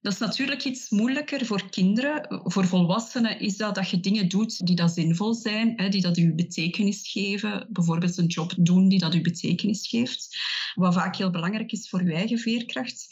[0.00, 2.40] Dat is natuurlijk iets moeilijker voor kinderen.
[2.44, 6.34] Voor volwassenen is dat dat je dingen doet die dat zinvol zijn, die dat u
[6.34, 7.66] betekenis geven.
[7.70, 10.36] Bijvoorbeeld een job doen die dat u betekenis geeft.
[10.74, 13.06] Wat vaak heel belangrijk is voor uw eigen veerkracht.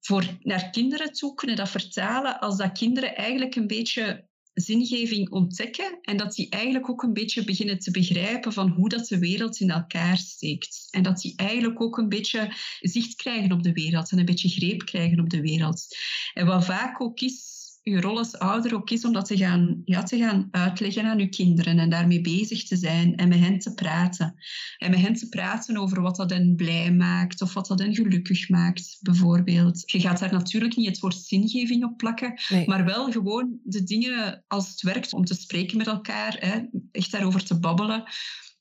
[0.00, 4.28] Voor naar kinderen toe kunnen dat vertalen als dat kinderen eigenlijk een beetje
[4.60, 9.06] zingeving ontdekken en dat die eigenlijk ook een beetje beginnen te begrijpen van hoe dat
[9.06, 10.88] de wereld in elkaar steekt.
[10.90, 14.48] En dat die eigenlijk ook een beetje zicht krijgen op de wereld en een beetje
[14.48, 15.86] greep krijgen op de wereld.
[16.34, 19.82] En wat vaak ook is, je rol als ouder ook is om dat te gaan,
[19.84, 23.58] ja, te gaan uitleggen aan je kinderen en daarmee bezig te zijn en met hen
[23.58, 24.34] te praten.
[24.78, 27.94] En met hen te praten over wat dat hen blij maakt of wat dat hen
[27.94, 29.90] gelukkig maakt, bijvoorbeeld.
[29.90, 34.44] Je gaat daar natuurlijk niet het woord zingeving op plakken, maar wel gewoon de dingen
[34.46, 36.60] als het werkt om te spreken met elkaar, hè,
[36.92, 38.02] echt daarover te babbelen.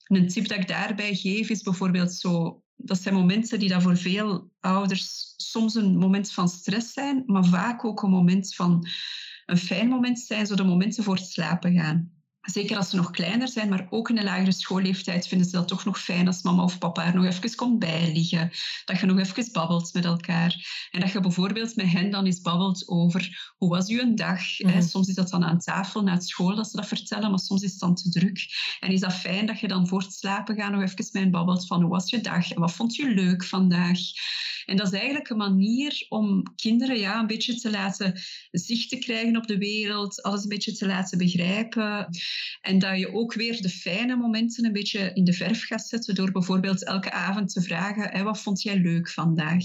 [0.04, 4.52] een tip dat ik daarbij geef is bijvoorbeeld zo dat zijn momenten die voor veel
[4.60, 8.88] ouders soms een moment van stress zijn, maar vaak ook een moment van
[9.46, 12.12] een fijn moment zijn, zo de momenten voor het slapen gaan.
[12.52, 15.68] Zeker als ze nog kleiner zijn, maar ook in een lagere schoolleeftijd vinden ze dat
[15.68, 18.52] toch nog fijn als mama of papa er nog even komt bijliggen.
[18.86, 20.88] Dat je nog even babbelt met elkaar.
[20.92, 24.42] En dat je bijvoorbeeld met hen dan eens babbelt over hoe was uw dag.
[24.60, 27.62] Mm Soms is dat dan aan tafel na school dat ze dat vertellen, maar soms
[27.62, 28.48] is het dan te druk.
[28.80, 31.32] En is dat fijn dat je dan voor het slapen gaan nog even met hen
[31.32, 34.00] babbelt van hoe was je dag en wat vond je leuk vandaag.
[34.70, 38.98] En dat is eigenlijk een manier om kinderen ja, een beetje te laten zicht te
[38.98, 42.08] krijgen op de wereld, alles een beetje te laten begrijpen.
[42.62, 46.16] En dat je ook weer de fijne momenten een beetje in de verf gaat zetten
[46.16, 49.64] door bijvoorbeeld elke avond te vragen, wat vond jij leuk vandaag?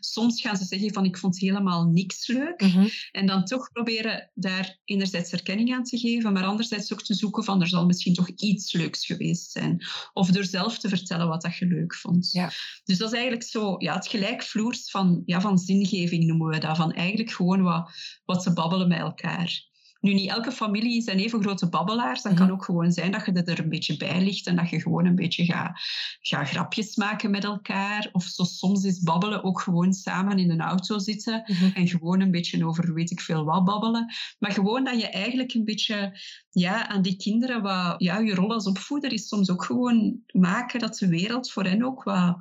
[0.00, 2.60] Soms gaan ze zeggen van ik vond helemaal niks leuk.
[2.60, 2.86] Mhm.
[3.12, 7.44] En dan toch proberen daar enerzijds erkenning aan te geven, maar anderzijds ook te zoeken
[7.44, 9.84] van er zal misschien toch iets leuks geweest zijn.
[10.12, 12.30] Of door zelf te vertellen wat dat je leuk vond.
[12.32, 12.50] Ja.
[12.84, 16.76] Dus dat is eigenlijk zo ja, het gelijkvloers van, ja, van zingeving noemen we dat.
[16.76, 17.90] Van eigenlijk gewoon wat,
[18.24, 19.74] wat te babbelen met elkaar.
[20.00, 22.22] Nu, niet elke familie zijn even grote babbelaars.
[22.22, 22.54] Dat kan mhm.
[22.54, 25.14] ook gewoon zijn dat je er een beetje bij ligt en dat je gewoon een
[25.14, 25.80] beetje gaat
[26.20, 28.08] ga grapjes maken met elkaar.
[28.12, 31.70] Of zo, soms is babbelen ook gewoon samen in een auto zitten mhm.
[31.74, 34.14] en gewoon een beetje over weet ik veel wat babbelen.
[34.38, 38.52] Maar gewoon dat je eigenlijk een beetje ja, aan die kinderen, wat, ja, je rol
[38.52, 42.36] als opvoeder is soms ook gewoon maken dat de wereld voor hen ook wat,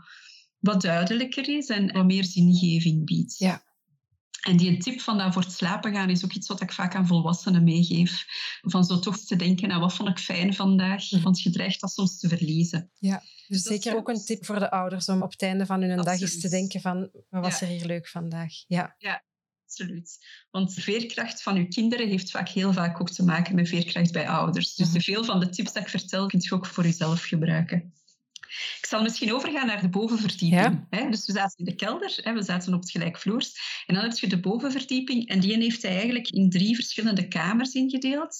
[0.59, 3.37] wat duidelijker is en wat meer zingeving biedt.
[3.37, 3.63] Ja.
[4.45, 6.95] En die tip van dat voor het slapen gaan is ook iets wat ik vaak
[6.95, 8.25] aan volwassenen meegeef.
[8.61, 11.11] Van zo toch te denken, nou, wat vond ik fijn vandaag?
[11.11, 11.23] Mhm.
[11.23, 12.91] Want je dreigt dat soms te verliezen.
[12.99, 16.03] Ja, dus, zeker ook een tip voor de ouders om op het einde van hun
[16.03, 18.53] dag eens te denken van, wat was er hier leuk vandaag?
[18.67, 18.95] Ja.
[18.97, 19.23] ja,
[19.65, 20.25] absoluut.
[20.51, 24.11] Want de veerkracht van uw kinderen heeft vaak heel vaak ook te maken met veerkracht
[24.11, 24.75] bij ouders.
[24.75, 24.99] Dus mhm.
[24.99, 27.93] veel van de tips dat ik vertel, kunt je ook voor jezelf gebruiken.
[28.79, 30.85] Ik zal misschien overgaan naar de bovenverdieping.
[30.89, 31.09] Ja.
[31.09, 33.83] Dus we zaten in de kelder, we zaten op het gelijkvloers.
[33.85, 37.73] En dan heb je de bovenverdieping en die heeft hij eigenlijk in drie verschillende kamers
[37.73, 38.37] ingedeeld.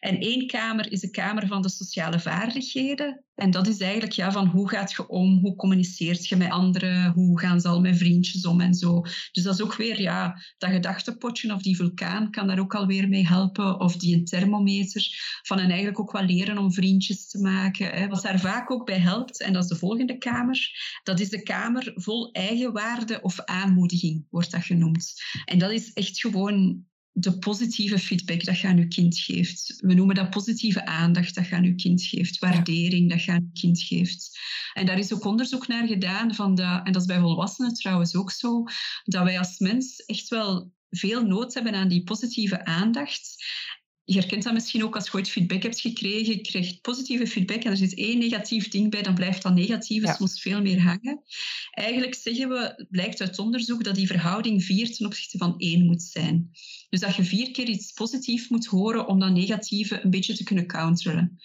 [0.00, 3.24] En één kamer is de kamer van de sociale vaardigheden.
[3.34, 7.12] En dat is eigenlijk ja, van hoe gaat je om, hoe communiceert je met anderen,
[7.12, 9.00] hoe gaan ze al met vriendjes om en zo.
[9.32, 13.08] Dus dat is ook weer ja, dat gedachtepotje of die vulkaan kan daar ook alweer
[13.08, 13.80] mee helpen.
[13.80, 15.06] Of die thermometer,
[15.42, 17.86] van en eigenlijk ook wel leren om vriendjes te maken.
[17.86, 18.08] Hè.
[18.08, 20.70] Wat daar vaak ook bij helpt, en dat is de volgende kamer,
[21.02, 25.12] dat is de kamer vol eigenwaarde of aanmoediging, wordt dat genoemd.
[25.44, 29.74] En dat is echt gewoon de positieve feedback dat je aan je kind geeft.
[29.76, 33.50] We noemen dat positieve aandacht dat je aan je kind geeft, waardering dat je aan
[33.52, 34.38] je kind geeft.
[34.72, 38.14] En daar is ook onderzoek naar gedaan, van de, en dat is bij volwassenen trouwens
[38.16, 38.64] ook zo,
[39.04, 43.36] dat wij als mens echt wel veel nood hebben aan die positieve aandacht
[44.04, 46.34] je herkent dat misschien ook als je ooit feedback hebt gekregen.
[46.34, 50.14] Je krijgt positieve feedback en er zit één negatief ding bij, dan blijft dat negatieve
[50.18, 51.22] soms veel meer hangen.
[51.70, 56.02] Eigenlijk zeggen we, blijkt uit onderzoek, dat die verhouding vier ten opzichte van één moet
[56.02, 56.50] zijn.
[56.92, 60.44] Dus dat je vier keer iets positiefs moet horen om dat negatieve een beetje te
[60.44, 61.38] kunnen counteren.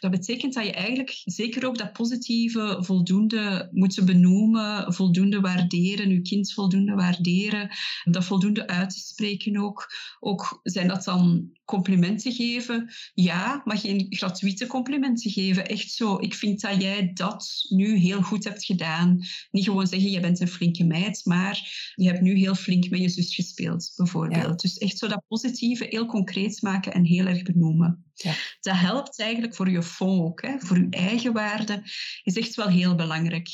[0.00, 6.22] Dat betekent dat je eigenlijk zeker ook dat positieve voldoende moet benoemen, voldoende waarderen, je
[6.22, 7.70] kind voldoende waarderen,
[8.04, 9.92] dat voldoende uit te spreken ook.
[10.20, 12.92] Ook zijn dat dan complimenten geven?
[13.14, 15.66] Ja, maar geen gratuite complimenten geven.
[15.66, 19.20] Echt zo, ik vind dat jij dat nu heel goed hebt gedaan.
[19.50, 23.00] Niet gewoon zeggen, je bent een flinke meid, maar je hebt nu heel flink met
[23.00, 24.60] je zus gespeeld, bijvoorbeeld.
[24.60, 28.04] Dus echt zo dat positieve heel concreet maken en heel erg benoemen.
[28.14, 28.34] Ja.
[28.60, 31.82] Dat helpt eigenlijk voor je fond ook, hè, voor je eigen waarde,
[32.22, 33.48] is echt wel heel belangrijk.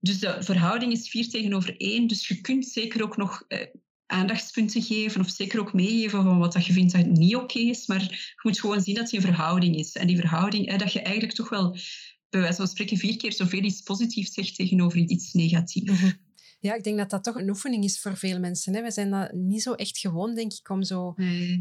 [0.00, 2.06] Dus de verhouding is 4 tegenover 1.
[2.06, 3.66] Dus je kunt zeker ook nog eh,
[4.06, 7.86] aandachtspunten geven of zeker ook meegeven van wat dat je vindt dat niet oké is.
[7.86, 9.92] Maar je moet gewoon zien dat het een verhouding is.
[9.92, 11.76] En die verhouding, hè, dat je eigenlijk toch wel
[12.30, 16.00] bij wijze van spreken vier keer zoveel iets positiefs zegt tegenover iets negatiefs.
[16.00, 16.10] Mhm.
[16.60, 18.74] Ja, ik denk dat dat toch een oefening is voor veel mensen.
[18.74, 18.82] Hè.
[18.82, 21.14] We zijn dat niet zo echt gewoon, denk ik, om zo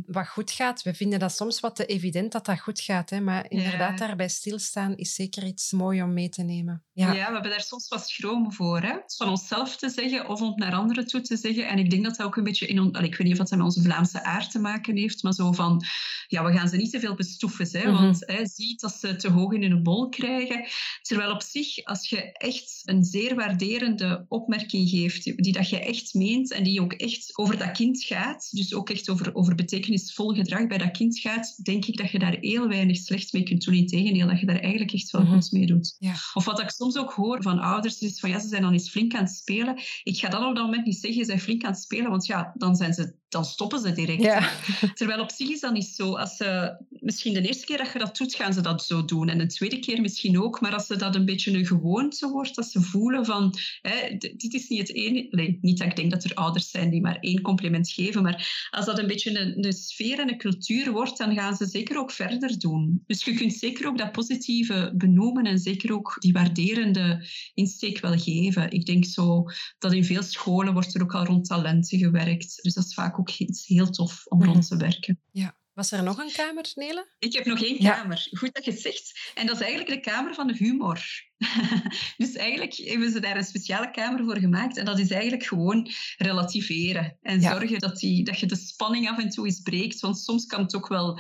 [0.06, 0.84] wat goed gaat.
[0.84, 3.10] We vinden dat soms wat te evident dat dat goed gaat.
[3.10, 3.20] Hè.
[3.20, 6.84] Maar inderdaad, daarbij stilstaan is zeker iets moois om mee te nemen.
[6.92, 8.82] Ja, ja we hebben daar soms wat schroom voor.
[8.82, 8.96] Hè.
[9.06, 11.68] Van onszelf te zeggen of om naar anderen toe te zeggen.
[11.68, 12.86] En ik denk dat dat ook een beetje in...
[12.88, 15.84] ik weet niet of dat met onze Vlaamse aard te maken heeft, maar zo van...
[16.28, 17.68] Ja, we gaan ze niet te veel bestoeven.
[17.72, 18.02] Hè, mhm.
[18.02, 20.68] Want hè, ziet dat ze te hoog in hun bol krijgen.
[21.02, 26.14] Terwijl op zich, als je echt een zeer waarderende opmerking geeft, die dat je echt
[26.14, 30.34] meent en die ook echt over dat kind gaat, dus ook echt over, over betekenisvol
[30.34, 33.66] gedrag bij dat kind gaat, denk ik dat je daar heel weinig slecht mee kunt
[33.66, 33.76] doen.
[33.76, 35.96] Integendeel, dat je daar eigenlijk echt wel mm goed mee doet.
[36.00, 36.14] Ja.
[36.34, 38.90] Of wat ik soms ook hoor van ouders, is van ja, ze zijn dan eens
[38.90, 39.78] flink aan het spelen.
[40.04, 42.26] Ik ga dan op dat moment niet zeggen, ze zijn flink aan het spelen, want
[42.26, 44.22] ja, dan zijn ze dan stoppen ze direct.
[44.22, 44.50] Ja.
[44.94, 46.16] Terwijl op zich is dat niet zo.
[46.16, 49.30] Als ze, misschien de eerste keer dat je dat doet, gaan ze dat zo doen.
[49.30, 50.62] En de tweede keer misschien ook.
[50.62, 54.54] Maar als ze dat een beetje een gewoonte wordt, dat ze voelen van, hè, dit
[54.54, 55.28] is niet het ene...
[55.30, 58.68] Nee, niet dat ik denk dat er ouders zijn die maar één compliment geven, maar
[58.70, 61.98] als dat een beetje een, een sfeer en een cultuur wordt, dan gaan ze zeker
[61.98, 63.04] ook verder doen.
[63.06, 68.18] Dus je kunt zeker ook dat positieve benoemen en zeker ook die waarderende insteek wel
[68.18, 68.72] geven.
[68.72, 69.44] Ik denk zo
[69.80, 72.60] dat in veel scholen wordt er ook al rond talenten gewerkt.
[72.62, 74.68] Dus dat is vaak ook iets heel tof om rond mhm.
[74.68, 75.20] te werken.
[75.32, 75.57] Ja.
[75.78, 77.08] Was er nog een kamer, Nele?
[77.20, 78.28] Ik heb nog één kamer.
[78.32, 79.32] Goed dat je het zegt.
[79.34, 81.00] En dat is eigenlijk de kamer van de humor.
[82.18, 84.78] dus eigenlijk hebben ze daar een speciale kamer voor gemaakt.
[84.78, 87.18] En dat is eigenlijk gewoon relativeren.
[87.22, 90.00] En zorgen dat, die, dat je de spanning af en toe eens breekt.
[90.00, 91.20] Want soms kan het ook wel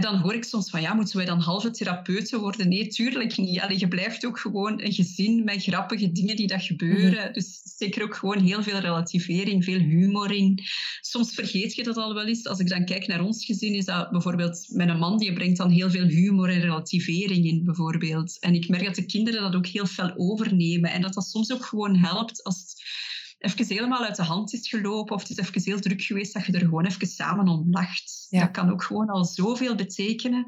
[0.00, 2.68] dan hoor ik soms van, ja, moeten wij dan halve therapeuten worden?
[2.68, 3.60] Nee, tuurlijk niet.
[3.60, 7.24] Allee, je blijft ook gewoon een gezin met grappige dingen die dat gebeuren.
[7.24, 7.32] Mhm.
[7.32, 10.58] Dus zeker ook gewoon heel veel relativering, veel humor in.
[11.00, 12.46] Soms vergeet je dat al wel eens.
[12.46, 15.56] Als ik dan kijk naar ons gezin, is dat bijvoorbeeld met een man, die brengt
[15.56, 18.38] dan heel veel humor en relativering in, bijvoorbeeld.
[18.40, 20.90] En ik merk dat de kinderen dat ook heel fel overnemen.
[20.90, 22.64] En dat dat soms ook gewoon helpt als
[23.40, 26.46] even helemaal uit de hand is gelopen of het is even heel druk geweest, dat
[26.46, 28.26] je er gewoon even samen om lacht.
[28.30, 30.46] Dat kan ook gewoon al zoveel betekenen.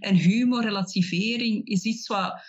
[0.00, 2.40] En humor, relativering is iets wat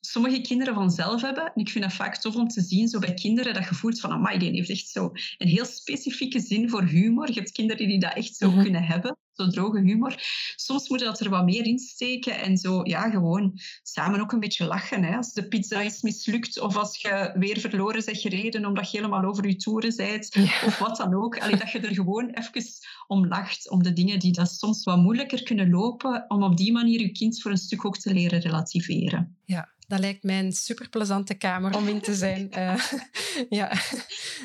[0.00, 1.44] sommige kinderen vanzelf hebben.
[1.44, 4.00] En ik vind dat vaak tof om te zien, zo bij kinderen, dat je voelt
[4.00, 7.26] van, amai, die heeft echt zo een heel specifieke zin voor humor.
[7.28, 8.62] Je hebt kinderen die dat echt zo mhm.
[8.62, 10.14] kunnen hebben, zo droge humor.
[10.56, 14.32] Soms moet je dat er wat meer in steken en zo, ja, gewoon samen ook
[14.32, 15.02] een beetje lachen.
[15.04, 15.16] Hè.
[15.16, 19.24] Als de pizza is mislukt of als je weer verloren bent gereden omdat je helemaal
[19.24, 21.38] over je toeren bent, of wat dan ook.
[21.38, 22.62] Allee, dat je er gewoon even
[23.06, 26.72] om lacht, om de dingen die dat soms wat moeilijker kunnen lopen, om op die
[26.72, 29.36] manier je kind voor een stuk ook te leren relativeren.
[29.44, 32.50] Ja, dat lijkt mij een superplezante kamer om in te zijn.
[32.58, 32.84] uh,
[33.48, 33.72] ja.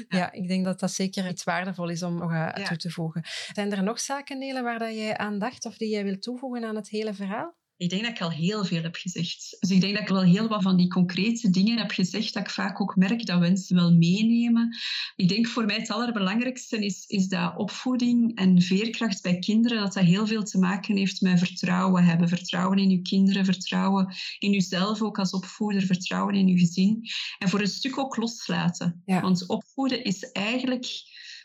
[0.09, 3.23] ja, ik denk dat dat zeker iets waardevol is om nog uh, toe te voegen.
[3.53, 6.63] Zijn er nog zaken, Nele, waar dat jij aan dacht of die jij wil toevoegen
[6.63, 7.58] aan het hele verhaal?
[7.79, 9.57] Ik denk dat ik al heel veel heb gezegd.
[9.59, 12.43] Dus ik denk dat ik wel heel wat van die concrete dingen heb gezegd, dat
[12.43, 14.77] ik vaak ook merk dat mensen wel meenemen.
[15.15, 19.93] Ik denk voor mij het allerbelangrijkste is, is dat opvoeding en veerkracht bij kinderen, dat
[19.93, 22.27] dat heel veel te maken heeft met vertrouwen hebben.
[22.27, 27.01] Vertrouwen in je kinderen, vertrouwen in jezelf ook als opvoeder, vertrouwen in je gezin.
[27.37, 29.03] En voor een stuk ook loslaten.
[29.05, 30.87] Want opvoeden is eigenlijk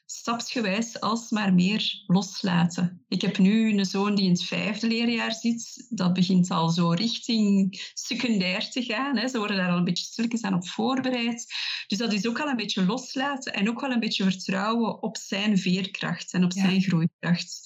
[0.06, 3.04] stapsgewijs alsmaar meer loslaten.
[3.08, 5.86] Ik heb nu een zoon die in het vijfde leerjaar zit.
[5.88, 9.16] Dat begint al zo richting secundair te gaan.
[9.16, 9.28] Hè.
[9.28, 11.46] Ze worden daar al een beetje stilletjes aan op voorbereid.
[11.86, 15.16] Dus dat is ook al een beetje loslaten en ook wel een beetje vertrouwen op
[15.16, 17.60] zijn veerkracht en op zijn groeikracht.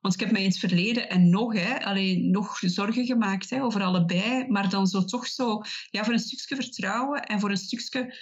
[0.00, 3.62] Want ik heb mij in het verleden en nog, hè, alleen nog zorgen gemaakt hè,
[3.62, 7.56] over allebei, maar dan zo toch zo ja, voor een stukje vertrouwen en voor een
[7.56, 8.14] stukje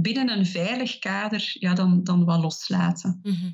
[0.00, 3.20] binnen een veilig kader ja, dan, dan wat loslaten.
[3.22, 3.50] Mhm.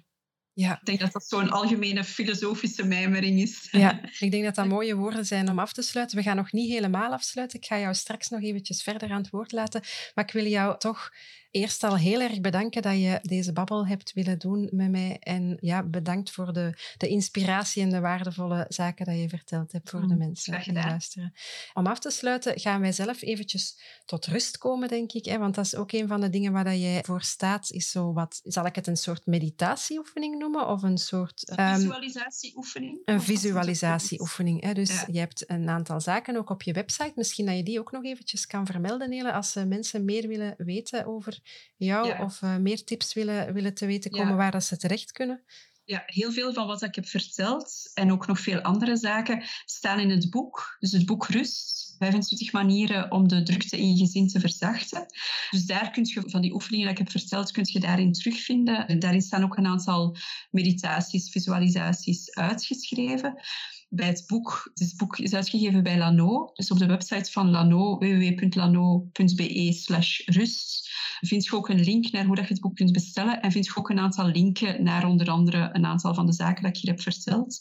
[0.55, 0.79] Ja.
[0.79, 3.69] Ik denk dat dat zo'n algemene filosofische mijmering is.
[3.71, 6.17] Ja, ik denk dat dat mooie woorden zijn om af te sluiten.
[6.17, 7.59] We gaan nog niet helemaal afsluiten.
[7.59, 9.81] Ik ga jou straks nog eventjes verder aan het woord laten.
[10.15, 11.11] Maar ik wil jou toch
[11.53, 15.17] eerst al heel erg bedanken dat je deze babbel hebt willen doen met mij.
[15.21, 19.91] En ja, bedankt voor de, de inspiratie en de waardevolle zaken dat je verteld hebt
[19.91, 21.33] voor de mm, mensen die luisteren.
[21.75, 25.25] Om af te sluiten gaan wij zelf eventjes tot rust komen, denk ik.
[25.25, 25.39] Hè?
[25.39, 27.71] Want dat is ook een van de dingen waar dat jij voor staat.
[27.71, 30.69] Is zo wat, zal ik het een soort meditatieoefening noemen?
[30.69, 31.49] Of een soort...
[31.49, 33.01] Ehm, visualisatieoefening.
[33.05, 34.63] Een visualisatieoefening.
[34.63, 34.73] Hè?
[34.73, 37.13] Dus je hebt een aantal zaken ook op je website.
[37.15, 41.07] Misschien dat je die ook nog eventjes kan vermelden, Nele, als mensen meer willen weten
[41.07, 41.41] over
[41.77, 45.43] jou of uh, meer tips willen, willen te weten komen waar dat ze terecht kunnen?
[45.85, 50.01] Ja, heel veel van wat ik heb verteld en ook nog veel andere zaken staan
[50.01, 50.77] in het boek.
[50.81, 55.07] Dus het boek Rust, 25 manieren om de drukte in je gezin te verzachten.
[55.51, 58.87] Dus daar kun je van die oefeningen die ik heb verteld, kun je daarin terugvinden.
[58.87, 60.17] En daarin staan ook een aantal
[60.51, 63.43] meditaties, visualisaties uitgeschreven
[63.95, 64.71] bij het boek.
[64.75, 66.51] Het boek is uitgegeven bij Lano.
[66.53, 72.25] Dus op de website van Lano, www.lano.be slash rust, vind je ook een link naar
[72.25, 73.43] hoe dat je het boek kunt bestellen.
[73.43, 76.63] En vind je ook een aantal linken naar onder andere een aantal van de zaken
[76.63, 77.61] dat ik hier heb verteld.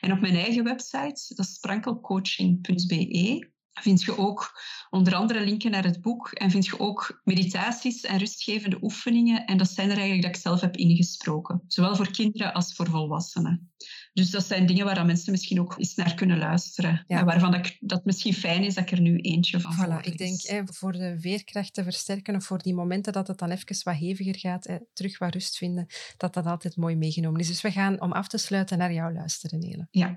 [0.00, 3.50] En op mijn eigen website, dat is sprankelcoaching.be,
[3.82, 4.60] vind je ook
[4.90, 9.44] onder andere linken naar het boek en vind je ook meditaties en rustgevende oefeningen.
[9.44, 12.86] En dat zijn er eigenlijk dat ik zelf heb ingesproken, zowel voor kinderen als voor
[12.86, 13.70] volwassenen.
[14.12, 17.04] Dus dat zijn dingen waar mensen misschien ook eens naar kunnen luisteren.
[17.06, 20.18] En waarvan dat, dat misschien fijn is dat ik er nu eentje van voilà, Ik
[20.18, 23.76] denk hè, voor de veerkracht te versterken of voor die momenten dat het dan even
[23.84, 25.86] wat heviger gaat, hè, terug wat rust vinden,
[26.16, 27.46] dat dat altijd mooi meegenomen is.
[27.46, 29.88] Dus we gaan om af te sluiten naar jou luisteren, Nele.
[29.90, 30.16] Ja.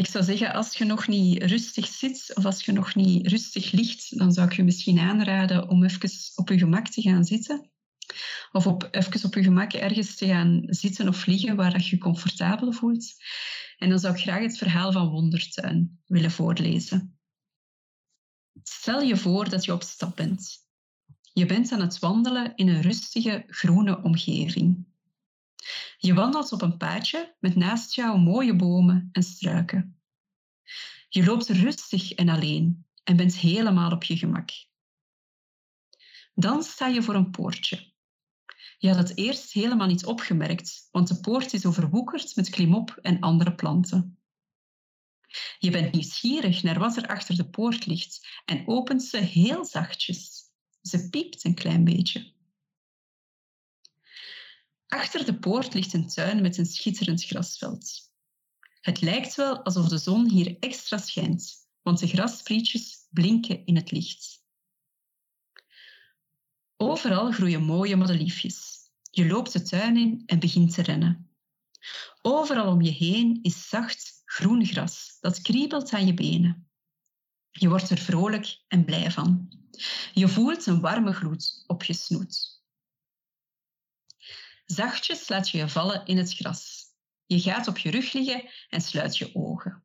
[0.00, 3.72] Ik zou zeggen, als je nog niet rustig zit of als je nog niet rustig
[3.72, 7.70] ligt, dan zou ik je misschien aanraden om even op je gemak te gaan zitten
[8.52, 11.96] Of op, even op je gemak ergens te gaan zitten of liggen waar dat je
[11.96, 13.14] je comfortabel voelt.
[13.78, 17.18] En dan zou ik graag het verhaal van Wondertuin willen voorlezen.
[18.62, 20.66] Stel je voor dat je op stap bent.
[21.32, 24.89] Je bent aan het wandelen in een rustige groene omgeving.
[25.98, 30.00] Je wandelt op een paadje met naast jou mooie bomen en struiken.
[31.08, 34.50] Je loopt rustig en alleen en bent helemaal op je gemak.
[36.34, 37.92] Dan sta je voor een poortje.
[38.78, 43.20] Je had het eerst helemaal niet opgemerkt, want de poort is overwoekerd met klimop en
[43.20, 44.18] andere planten.
[45.58, 50.42] Je bent nieuwsgierig naar wat er achter de poort ligt en opent ze heel zachtjes.
[50.82, 52.32] Ze piept een klein beetje.
[54.90, 58.10] Achter de poort ligt een tuin met een schitterend grasveld.
[58.80, 63.90] Het lijkt wel alsof de zon hier extra schijnt, want de grassprietjes blinken in het
[63.90, 64.44] licht.
[66.76, 68.78] Overal groeien mooie madeliefjes.
[69.10, 71.30] Je loopt de tuin in en begint te rennen.
[72.22, 76.70] Overal om je heen is zacht groen gras dat kriebelt aan je benen.
[77.50, 79.52] Je wordt er vrolijk en blij van.
[80.12, 82.59] Je voelt een warme gloed op je snoet.
[84.70, 86.84] Zachtjes laat je je vallen in het gras.
[87.26, 89.84] Je gaat op je rug liggen en sluit je ogen.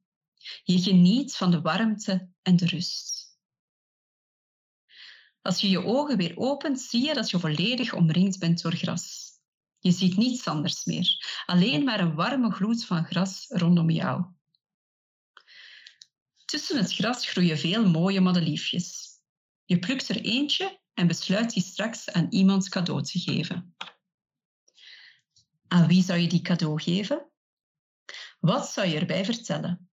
[0.64, 3.38] Je geniet van de warmte en de rust.
[5.42, 9.32] Als je je ogen weer opent, zie je dat je volledig omringd bent door gras.
[9.80, 14.26] Je ziet niets anders meer, alleen maar een warme gloed van gras rondom jou.
[16.46, 19.08] Tussen het gras groeien veel mooie madeliefjes.
[19.64, 23.76] Je plukt er eentje en besluit die straks aan iemand cadeau te geven.
[25.68, 27.30] Aan wie zou je die cadeau geven?
[28.40, 29.90] Wat zou je erbij vertellen?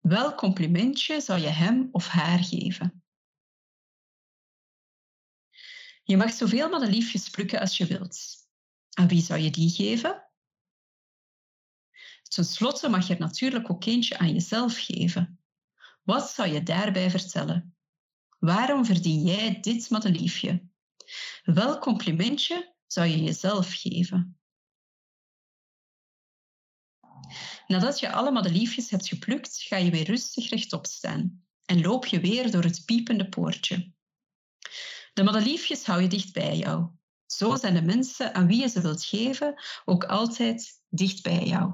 [0.00, 3.04] Welk complimentje zou je hem of haar geven?
[6.02, 8.46] Je mag zoveel madeliefjes plukken als je wilt.
[8.90, 10.30] Aan wie zou je die geven?
[12.22, 15.40] Ten slotte mag je er natuurlijk ook eentje aan jezelf geven.
[16.02, 17.76] Wat zou je daarbij vertellen?
[18.38, 20.68] Waarom verdien jij dit madeliefje?
[21.44, 24.35] Welk complimentje zou je jezelf geven?
[27.66, 32.20] Nadat je alle madeliefjes hebt geplukt, ga je weer rustig rechtop staan en loop je
[32.20, 33.92] weer door het piepende poortje.
[35.12, 36.86] De madeliefjes hou je dicht bij jou.
[37.26, 41.72] Zo zijn de mensen aan wie je ze wilt geven ook altijd dicht bij jou.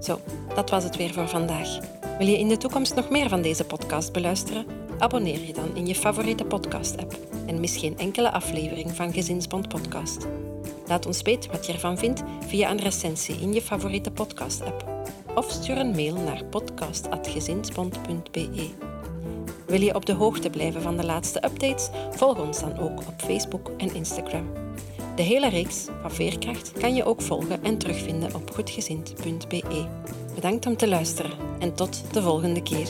[0.00, 0.22] Zo,
[0.54, 1.78] dat was het weer voor vandaag.
[2.18, 4.66] Wil je in de toekomst nog meer van deze podcast beluisteren?
[4.98, 7.12] Abonneer je dan in je favoriete podcast-app
[7.46, 10.26] en mis geen enkele aflevering van Gezinsbond Podcast.
[10.88, 14.84] Laat ons weten wat je ervan vindt via een recensie in je favoriete podcast-app
[15.34, 18.68] of stuur een mail naar podcast.gezinsbond.be.
[19.66, 21.88] Wil je op de hoogte blijven van de laatste updates?
[22.10, 24.52] Volg ons dan ook op Facebook en Instagram.
[25.16, 29.86] De hele reeks van Veerkracht kan je ook volgen en terugvinden op goedgezind.be.
[30.34, 32.88] Bedankt om te luisteren en tot de volgende keer.